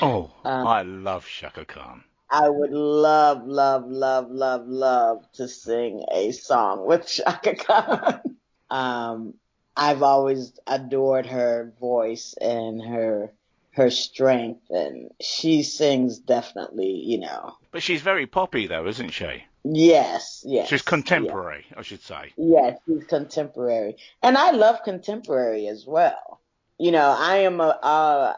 [0.00, 2.04] Oh, Um, I love Chaka Khan.
[2.30, 8.20] I would love, love, love, love, love to sing a song with Chaka Khan.
[8.70, 9.34] um,
[9.76, 13.32] I've always adored her voice and her
[13.72, 17.56] her strength, and she sings definitely, you know.
[17.70, 19.44] But she's very poppy, though, isn't she?
[19.64, 20.68] Yes, yes.
[20.68, 22.32] She's contemporary, I should say.
[22.36, 26.40] Yes, she's contemporary, and I love contemporary as well.
[26.78, 28.34] You know, I am a, uh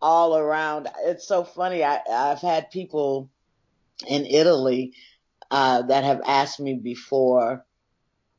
[0.00, 0.88] all around.
[1.04, 1.82] It's so funny.
[1.82, 3.30] I I've had people
[4.06, 4.92] in Italy
[5.50, 7.64] uh, that have asked me before,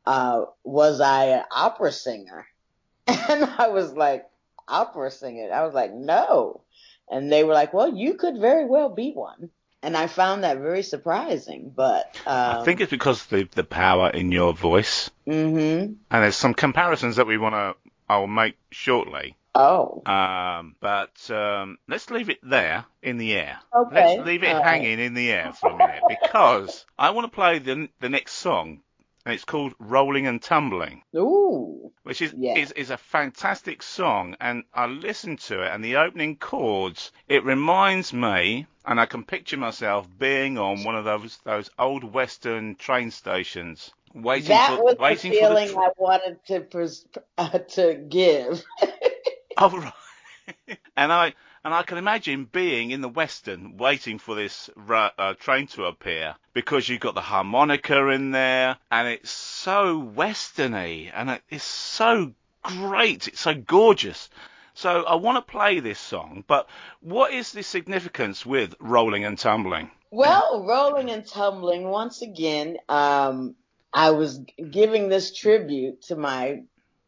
[0.06, 2.46] uh, was I an opera singer?
[3.08, 4.29] And I was like,
[4.70, 5.52] opera singer?
[5.52, 6.62] I was like, no.
[7.10, 9.50] And they were like, well, you could very well be one.
[9.82, 14.10] And I found that very surprising, but, um, I think it's because the the power
[14.10, 15.94] in your voice, Mm-hmm.
[16.12, 17.76] and there's some comparisons that we want to.
[18.10, 19.38] I'll make shortly.
[19.56, 23.60] Oh, Um, but um, let's leave it there in the air.
[23.74, 24.64] Okay, Let's leave it all right.
[24.66, 28.34] hanging in the air for a minute because I want to play the the next
[28.34, 28.82] song,
[29.26, 32.56] and it's called "Rolling and Tumbling." ooh, which is, Yeah.
[32.58, 37.44] is is a fantastic song and I listened to it and the opening chords it
[37.44, 42.76] reminds me and I can picture myself being on one of those those old western
[42.76, 46.60] train stations waiting that for was the waiting for feeling the tr- I wanted to
[46.62, 47.06] pres-
[47.38, 48.64] uh, to give.
[49.58, 50.78] oh, right.
[50.98, 51.34] and I
[51.64, 56.36] and I can imagine being in the western waiting for this uh, train to appear
[56.54, 62.34] because you've got the harmonica in there and it's so westerny and it is so
[62.64, 64.30] great it's so gorgeous
[64.74, 66.70] so I want to play this song but
[67.02, 72.78] what is the significance with rolling and tumbling Well, rolling and tumbling once again.
[72.88, 73.56] Um,
[73.94, 74.40] I was
[74.72, 76.64] giving this tribute to my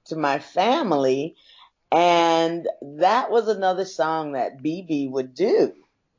[0.06, 1.36] to my family,
[1.92, 2.68] and
[3.00, 5.74] that was another song that BB would do.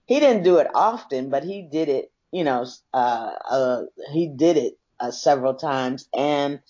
[0.06, 2.12] He didn't do it often, but he did it.
[2.32, 6.60] You know, uh, uh, he did it uh, several times, and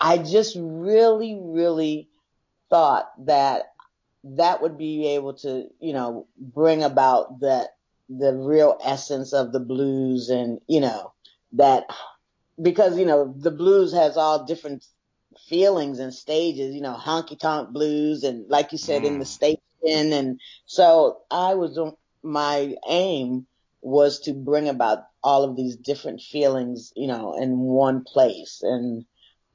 [0.00, 2.08] I just really, really
[2.70, 3.64] thought that
[4.24, 7.68] that would be able to, you know, bring about that
[8.08, 11.12] the real essence of the blues and, you know,
[11.52, 11.86] that
[12.60, 14.84] because, you know, the blues has all different
[15.48, 19.58] feelings and stages, you know, honky tonk blues and like you said in the station.
[19.84, 21.78] And so I was,
[22.22, 23.46] my aim
[23.80, 28.60] was to bring about all of these different feelings, you know, in one place.
[28.62, 29.04] And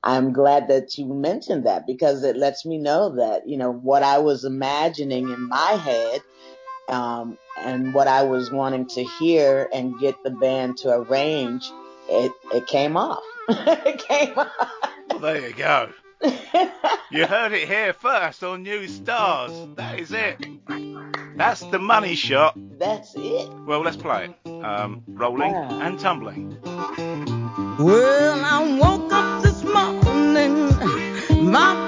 [0.03, 4.03] I'm glad that you mentioned that because it lets me know that, you know, what
[4.03, 6.21] I was imagining in my head,
[6.89, 11.69] um, and what I was wanting to hear and get the band to arrange,
[12.09, 13.23] it, it came off.
[13.49, 14.51] it came off.
[15.19, 15.89] Well there you go.
[17.09, 19.51] You heard it here first on New Stars.
[19.75, 20.45] That is it.
[21.35, 22.57] That's the money shot.
[22.77, 23.49] That's it.
[23.65, 24.63] well let's play it.
[24.63, 26.59] Um, rolling and tumbling.
[27.79, 30.69] Well, I woke up this morning,
[31.51, 31.86] my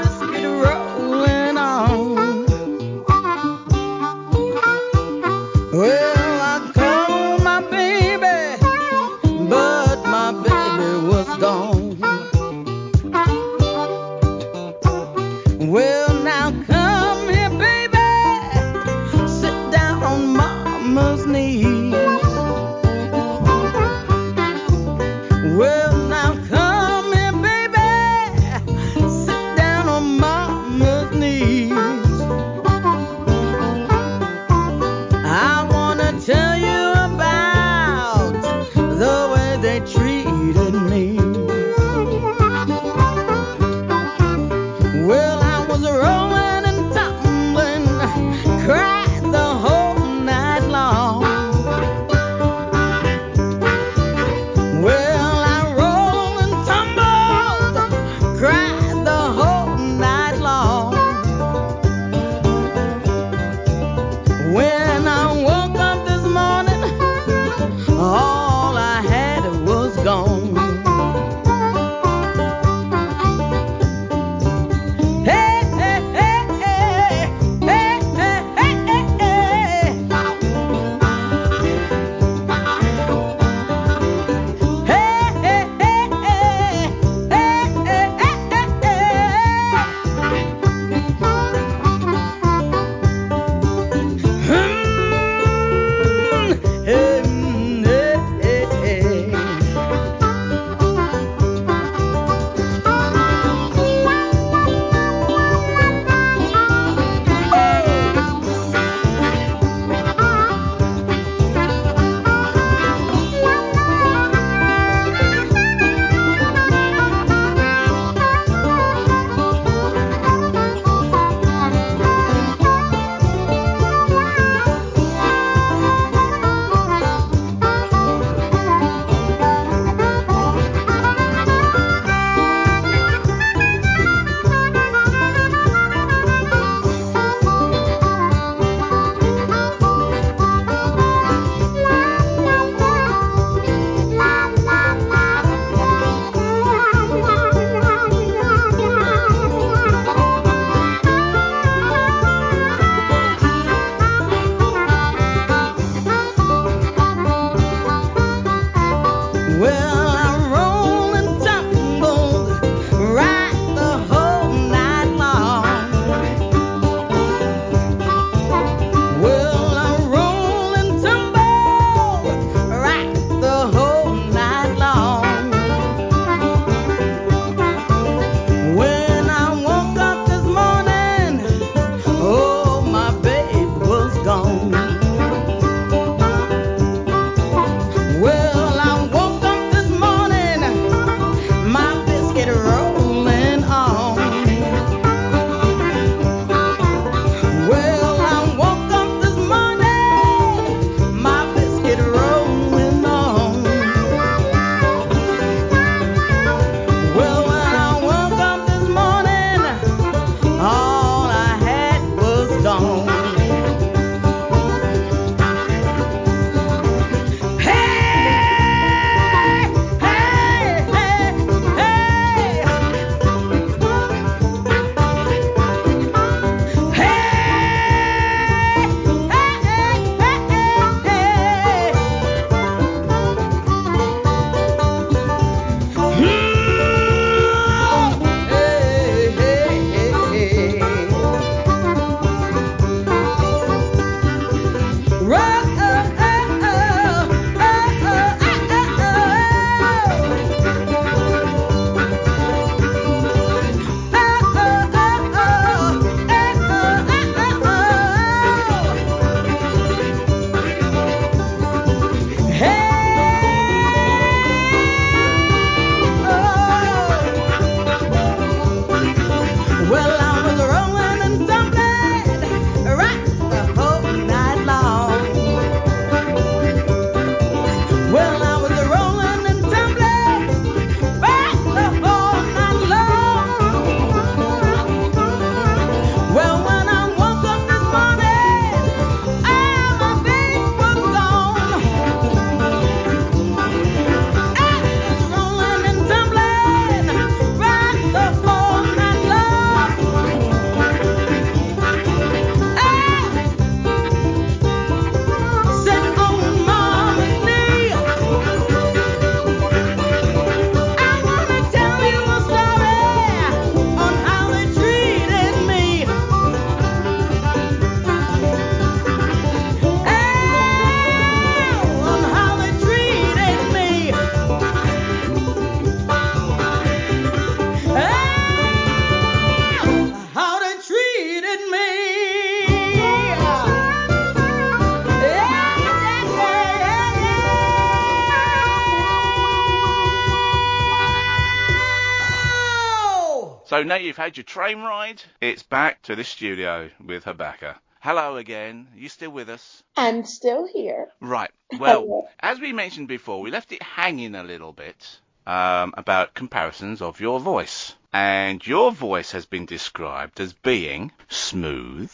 [343.80, 347.78] So now you've had your train ride, it's back to the studio with Habakkuk.
[348.02, 348.90] Hello again.
[348.94, 349.84] You still with us?
[349.96, 351.08] I'm still here.
[351.22, 351.50] Right.
[351.80, 357.02] Well, as we mentioned before, we left it hanging a little bit um, about comparisons
[357.02, 357.96] of your voice.
[358.12, 362.12] And your voice has been described as being smooth,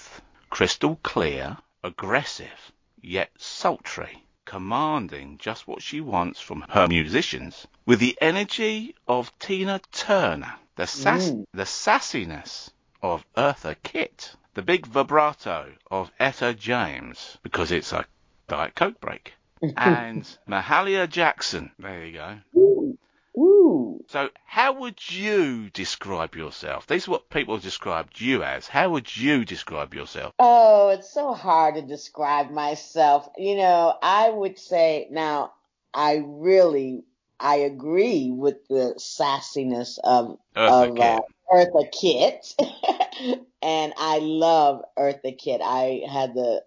[0.51, 8.15] crystal clear, aggressive, yet sultry, commanding just what she wants from her musicians, with the
[8.21, 11.45] energy of Tina Turner, the, sass- Mm.
[11.53, 12.69] the sassiness
[13.01, 18.05] of Eartha Kitt, the big vibrato of Etta James, because it's a
[18.47, 19.33] Diet Coke break,
[19.77, 21.71] and Mahalia Jackson.
[21.79, 22.37] There you go.
[22.55, 22.97] Ooh.
[23.37, 24.03] Ooh.
[24.07, 26.87] So, how would you describe yourself?
[26.87, 28.67] These are what people described you as.
[28.67, 30.33] How would you describe yourself?
[30.39, 33.27] Oh, it's so hard to describe myself.
[33.37, 35.51] You know, I would say now
[35.93, 37.03] I really
[37.39, 41.03] I agree with the sassiness of Eartha of Kitt.
[41.03, 41.21] uh,
[41.53, 42.55] Eartha Kitt,
[43.61, 45.61] and I love Eartha Kitt.
[45.63, 46.63] I had the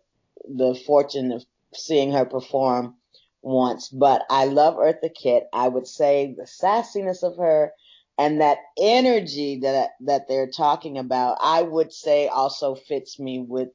[0.49, 1.45] the fortune of
[1.75, 2.97] seeing her perform
[3.43, 5.49] once, but I love Eartha Kitt.
[5.53, 7.73] I would say the sassiness of her
[8.19, 13.69] and that energy that that they're talking about, I would say also fits me with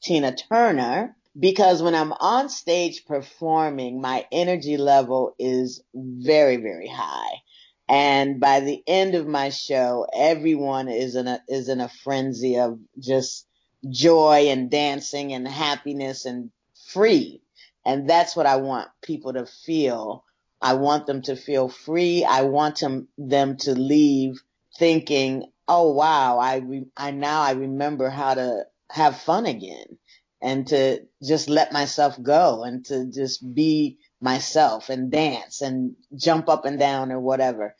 [0.00, 7.42] Tina Turner because when I'm on stage performing, my energy level is very very high.
[7.88, 12.58] And by the end of my show, everyone is in a is in a frenzy
[12.58, 13.46] of just
[13.88, 16.50] joy and dancing and happiness and
[16.88, 17.42] free.
[17.86, 20.24] And that's what I want people to feel.
[20.60, 22.24] I want them to feel free.
[22.24, 24.42] I want them, them to leave
[24.78, 29.98] thinking, "Oh wow, I re- I now I remember how to have fun again
[30.40, 36.48] and to just let myself go and to just be myself and dance and jump
[36.48, 37.74] up and down or whatever."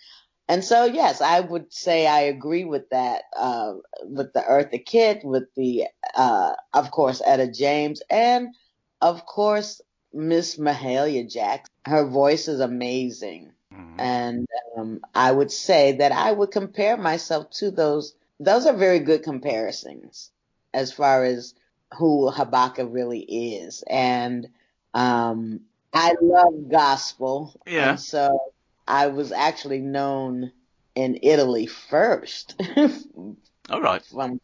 [0.48, 5.22] And so, yes, I would say I agree with that, uh, with the Eartha Kitt,
[5.22, 8.54] with the, uh, of course, Etta James, and
[9.02, 9.82] of course,
[10.12, 11.72] Miss Mahalia Jackson.
[11.84, 13.52] Her voice is amazing.
[13.74, 13.94] Mhm.
[13.98, 18.14] And, um, I would say that I would compare myself to those.
[18.40, 20.30] Those are very good comparisons
[20.72, 21.54] as far as
[21.96, 23.82] who Habakkuk really is.
[23.88, 24.48] And,
[24.94, 25.60] um,
[25.92, 27.58] I love gospel.
[27.66, 27.90] Yeah.
[27.90, 28.38] And so
[28.86, 30.52] I was actually known
[30.94, 32.60] in Italy first
[33.70, 34.04] All right.
[34.04, 34.40] from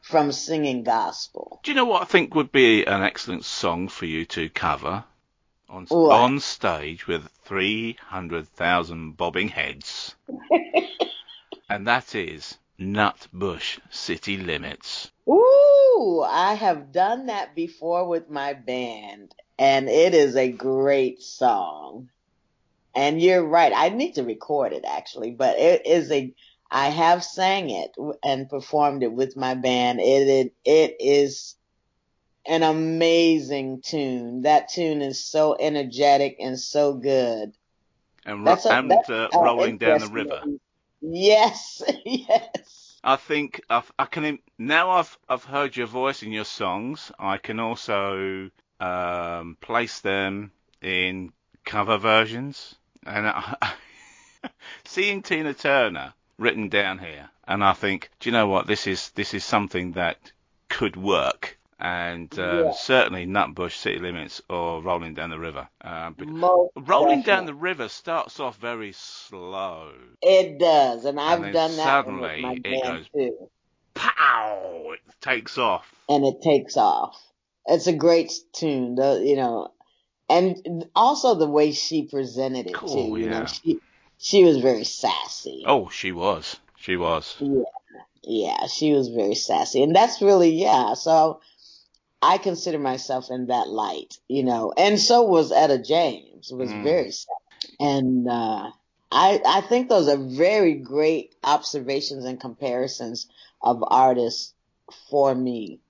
[0.00, 1.60] from singing gospel.
[1.62, 5.04] Do you know what I think would be an excellent song for you to cover
[5.68, 6.12] on What?
[6.20, 10.16] on stage with 300,000 bobbing heads?
[11.70, 15.10] and that is Nutbush City Limits.
[15.28, 22.08] Ooh, I have done that before with my band, and it is a great song.
[22.94, 26.34] And you're right, I need to record it actually, but it is a,
[26.70, 27.92] I have sang it
[28.24, 30.00] and performed it with my band.
[30.00, 31.56] It, it, it is
[32.46, 34.42] an amazing tune.
[34.42, 37.52] That tune is so energetic and so good.
[38.24, 40.42] And, ro- That's a- and uh, rolling down the river.
[41.02, 43.00] Yes, yes.
[43.04, 47.10] I think I've, I can now I've I've heard your voice in your songs.
[47.18, 48.50] I can also
[48.80, 51.32] um, place them in
[51.64, 53.74] cover versions, and I,
[54.84, 58.68] seeing Tina Turner written down here, and I think, do you know what?
[58.68, 60.32] This is this is something that
[60.68, 62.72] could work, and uh, Yeah.
[62.72, 65.68] certainly Nutbush City Limits or Rolling Down the River.
[65.80, 66.12] Uh,
[66.76, 69.90] Rolling down the river starts off very slow.
[70.22, 73.48] It does, and I've then done that one with suddenly my it goes- too.
[73.94, 74.92] Pow!
[74.94, 75.92] It takes off.
[76.08, 77.20] and it takes off.
[77.66, 79.68] It's a great tune, you know,
[80.30, 83.20] and also the way she presented it Cool, too.
[83.20, 83.40] You yeah.
[83.40, 83.80] know, she
[84.18, 85.64] she was very sassy.
[85.66, 86.56] Oh, she was.
[86.76, 87.36] She was.
[87.40, 87.62] Yeah,
[88.22, 90.94] yeah, she was very sassy, and that's really yeah.
[90.94, 91.40] So
[92.22, 96.52] I consider myself in that light, you know, and so was Etta James.
[96.52, 96.82] Was Mm.
[96.82, 98.70] very sassy, and uh,
[99.10, 103.26] I I think those are very great observations and comparisons
[103.60, 104.54] of artists
[105.10, 105.80] for me.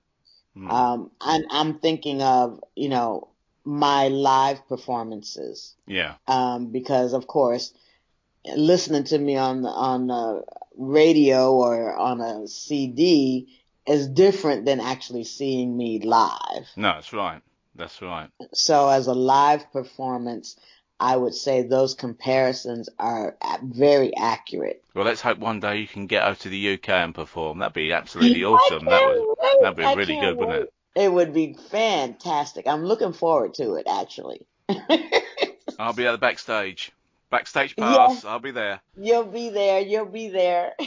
[0.57, 0.71] Mm.
[0.71, 3.29] Um, and I'm thinking of, you know,
[3.65, 6.15] my live performances, yeah.
[6.27, 7.73] um, because of course,
[8.55, 10.41] listening to me on, on uh
[10.75, 13.47] radio or on a CD
[13.87, 16.67] is different than actually seeing me live.
[16.75, 17.41] No, that's right.
[17.75, 18.29] That's right.
[18.53, 20.55] So as a live performance,
[20.99, 24.83] I would say those comparisons are very accurate.
[24.93, 27.59] Well, let's hope one day you can get over to the UK and perform.
[27.59, 28.85] That'd be absolutely awesome.
[28.85, 29.61] That would wait.
[29.61, 30.73] that'd be I really good, wouldn't it?
[30.95, 32.67] It would be fantastic.
[32.67, 34.45] I'm looking forward to it actually.
[35.79, 36.91] I'll be at the backstage.
[37.33, 37.95] Backstage Yeah.
[37.95, 38.25] pass.
[38.25, 38.79] I'll be there.
[38.95, 39.81] You'll be there.
[39.81, 40.75] You'll be there.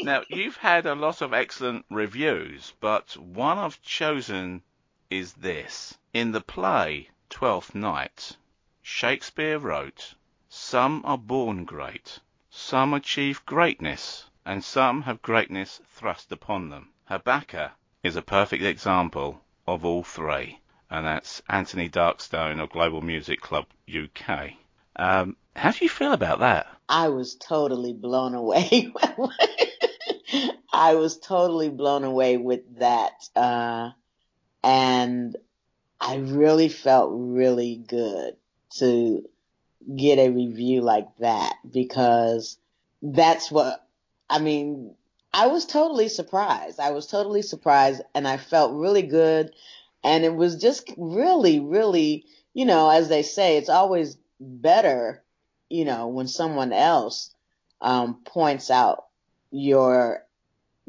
[0.00, 4.62] Now, you've had a lot of excellent reviews, but one I've chosen
[5.10, 5.96] is this.
[6.12, 8.36] In the play Twelfth Night,
[8.80, 10.14] Shakespeare wrote,
[10.48, 12.18] Some are born great,
[12.50, 16.88] some achieve greatness, and some have greatness thrust upon them.
[17.04, 17.70] Habakkuk
[18.02, 20.58] is a perfect example of all three,
[20.90, 24.54] and that's Anthony Darkstone of Global Music Club UK.
[24.96, 26.66] Um, how do you feel about that?
[26.88, 28.92] I was totally blown away.
[30.72, 33.12] I was totally blown away with that.
[33.36, 33.90] Uh,
[34.64, 35.36] and
[36.00, 38.36] I really felt really good
[38.76, 39.28] to
[39.96, 42.58] get a review like that because
[43.02, 43.86] that's what,
[44.30, 44.94] I mean,
[45.32, 46.78] I was totally surprised.
[46.78, 49.52] I was totally surprised and I felt really good.
[50.04, 52.24] And it was just really, really,
[52.54, 55.21] you know, as they say, it's always better,
[55.72, 57.34] you know, when someone else
[57.80, 59.04] um, points out
[59.50, 60.24] your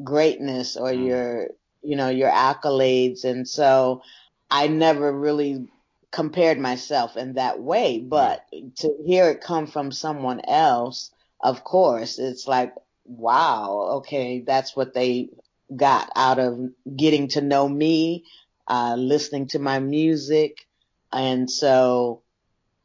[0.02, 1.06] greatness or Mm.
[1.06, 1.48] your,
[1.82, 3.24] you know, your accolades.
[3.24, 4.02] And so
[4.50, 5.68] I never really
[6.10, 8.44] compared myself in that way, but
[8.78, 11.10] to hear it come from someone else,
[11.40, 12.74] of course, it's like,
[13.04, 15.30] wow, okay, that's what they
[15.74, 16.60] got out of
[16.96, 18.24] getting to know me,
[18.68, 20.66] uh, listening to my music.
[21.12, 22.22] And so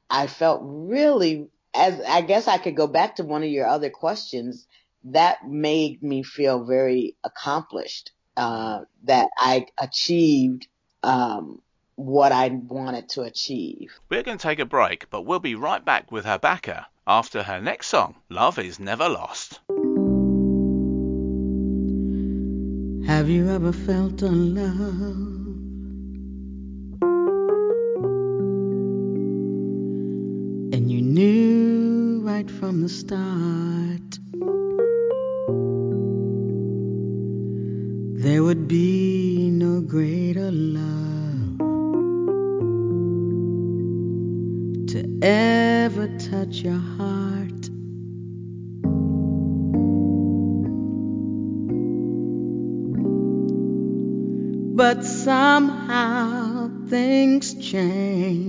[0.10, 3.90] I felt really, as I guess I could go back to one of your other
[3.90, 4.68] questions,
[5.06, 10.68] that made me feel very accomplished, uh, that I achieved,
[11.04, 11.62] um,
[11.96, 13.92] what I wanted to achieve.
[14.10, 17.44] We're going to take a break, but we'll be right back with her backer after
[17.44, 19.60] her next song, Love is Never Lost.
[23.08, 25.39] Have you ever felt unloved?
[25.39, 25.39] And
[32.40, 34.12] right from the start
[38.24, 41.58] there would be no greater love
[44.88, 47.64] to ever touch your heart.
[54.78, 58.49] But somehow things change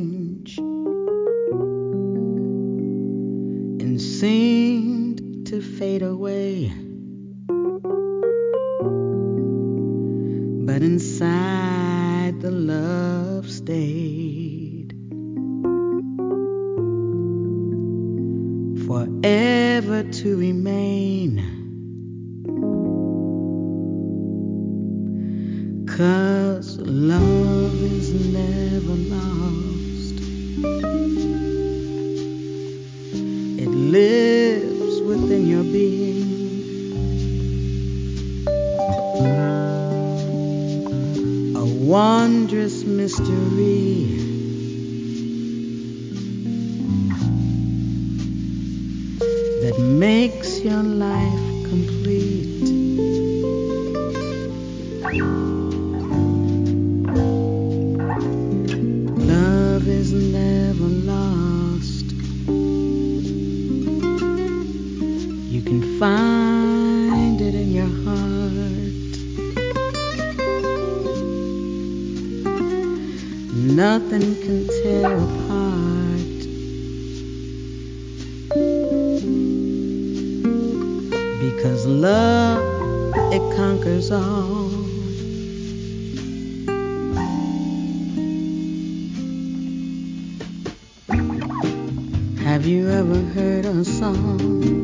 [92.45, 94.83] Have you ever heard a song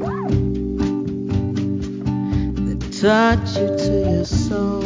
[2.67, 4.83] that touched you to your soul,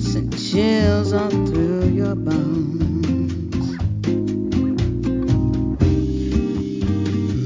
[0.00, 3.78] sent chills all through your bones?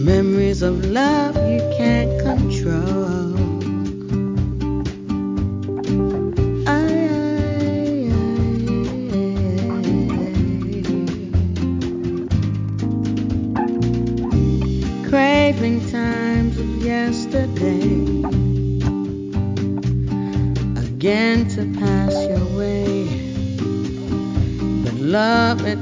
[0.05, 2.99] Memories of love you can't control.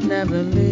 [0.09, 0.67] Never leaves.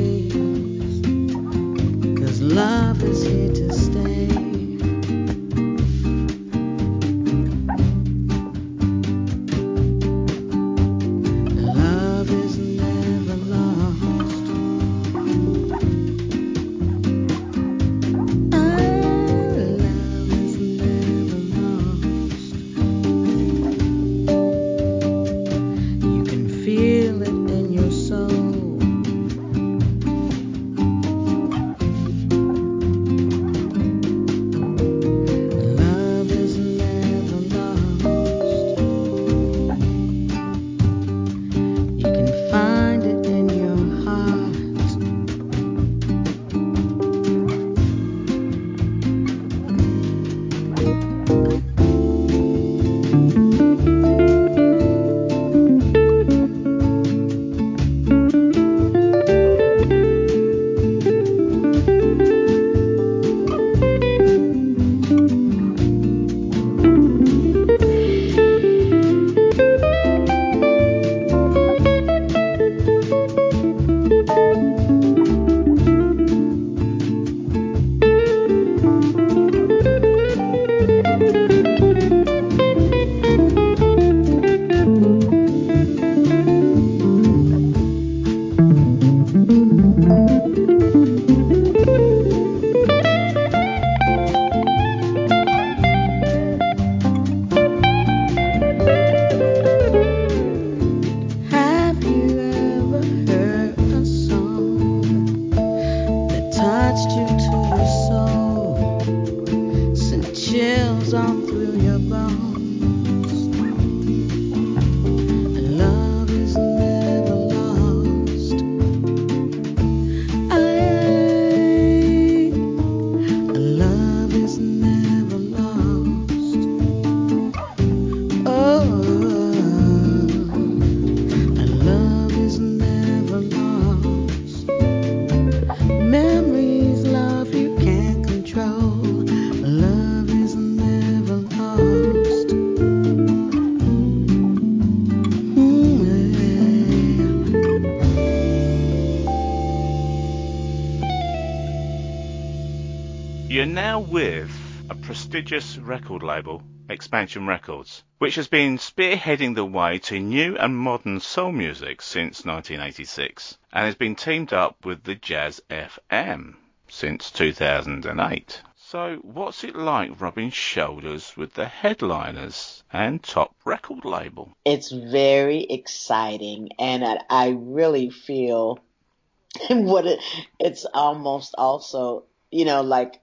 [155.37, 161.21] Prestigious record label, Expansion Records, which has been spearheading the way to new and modern
[161.21, 166.55] soul music since 1986 and has been teamed up with the Jazz FM
[166.89, 168.63] since 2008.
[168.77, 174.57] So, what's it like rubbing shoulders with the headliners and top record label?
[174.65, 178.79] It's very exciting, and I, I really feel
[179.69, 180.19] what it,
[180.59, 183.21] it's almost also, you know, like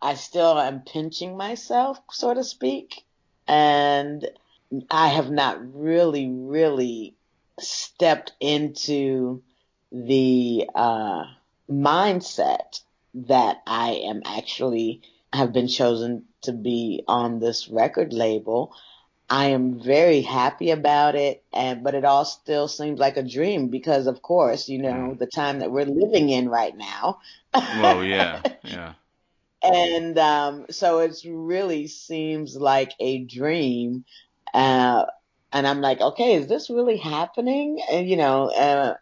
[0.00, 3.04] I still am pinching myself, so to speak,
[3.46, 4.28] and
[4.90, 7.14] I have not really, really
[7.58, 9.42] stepped into
[9.90, 11.24] the uh,
[11.70, 12.80] mindset
[13.14, 18.74] that I am actually have been chosen to be on this record label.
[19.30, 23.68] I am very happy about it, and but it all still seems like a dream
[23.68, 27.18] because, of course, you know the time that we're living in right now.
[27.52, 28.94] Well, yeah, yeah.
[29.62, 34.04] And um, so it really seems like a dream.
[34.54, 35.06] Uh,
[35.52, 37.80] and I'm like, okay, is this really happening?
[37.90, 38.94] And you know, uh,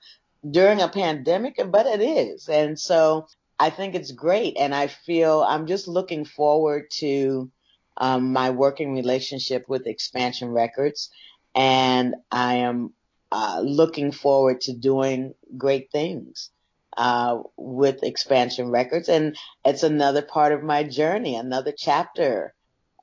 [0.48, 2.48] during a pandemic, but it is.
[2.48, 3.26] And so
[3.58, 7.50] I think it's great, and I feel I'm just looking forward to
[7.96, 11.10] um, my working relationship with Expansion Records,
[11.54, 12.92] and I am
[13.32, 16.50] uh, looking forward to doing great things
[16.96, 22.54] uh, with Expansion Records, and it's another part of my journey, another chapter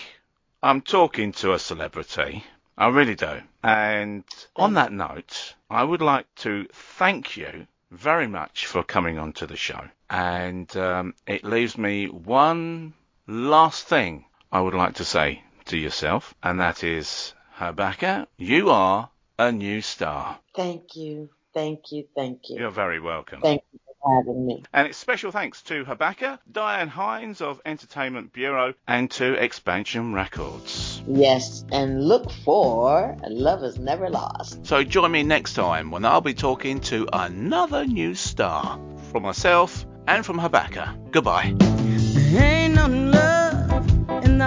[0.62, 2.44] I'm talking to a celebrity.
[2.78, 3.42] I really do.
[3.64, 4.26] And
[4.58, 9.48] on that note, I would like to thank you very much for coming on to
[9.48, 9.88] the show.
[10.10, 12.94] And um, it leaves me one
[13.26, 19.10] last thing I would like to say to yourself, and that is, Habaka, you are
[19.40, 20.40] a new star.
[20.54, 21.30] Thank you.
[21.54, 22.06] Thank you.
[22.14, 22.58] Thank you.
[22.60, 23.40] You're very welcome.
[23.40, 24.64] Thank you having me.
[24.74, 31.02] And it's special thanks to Habaka, Diane Hines of Entertainment Bureau, and to Expansion Records.
[31.08, 34.66] Yes, and look for Love is Never Lost.
[34.66, 38.80] So join me next time when I'll be talking to another new star.
[39.12, 41.12] From myself and from Habaka.
[41.12, 41.54] Goodbye.
[41.58, 44.38] There ain't no love in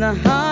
[0.00, 0.45] the heart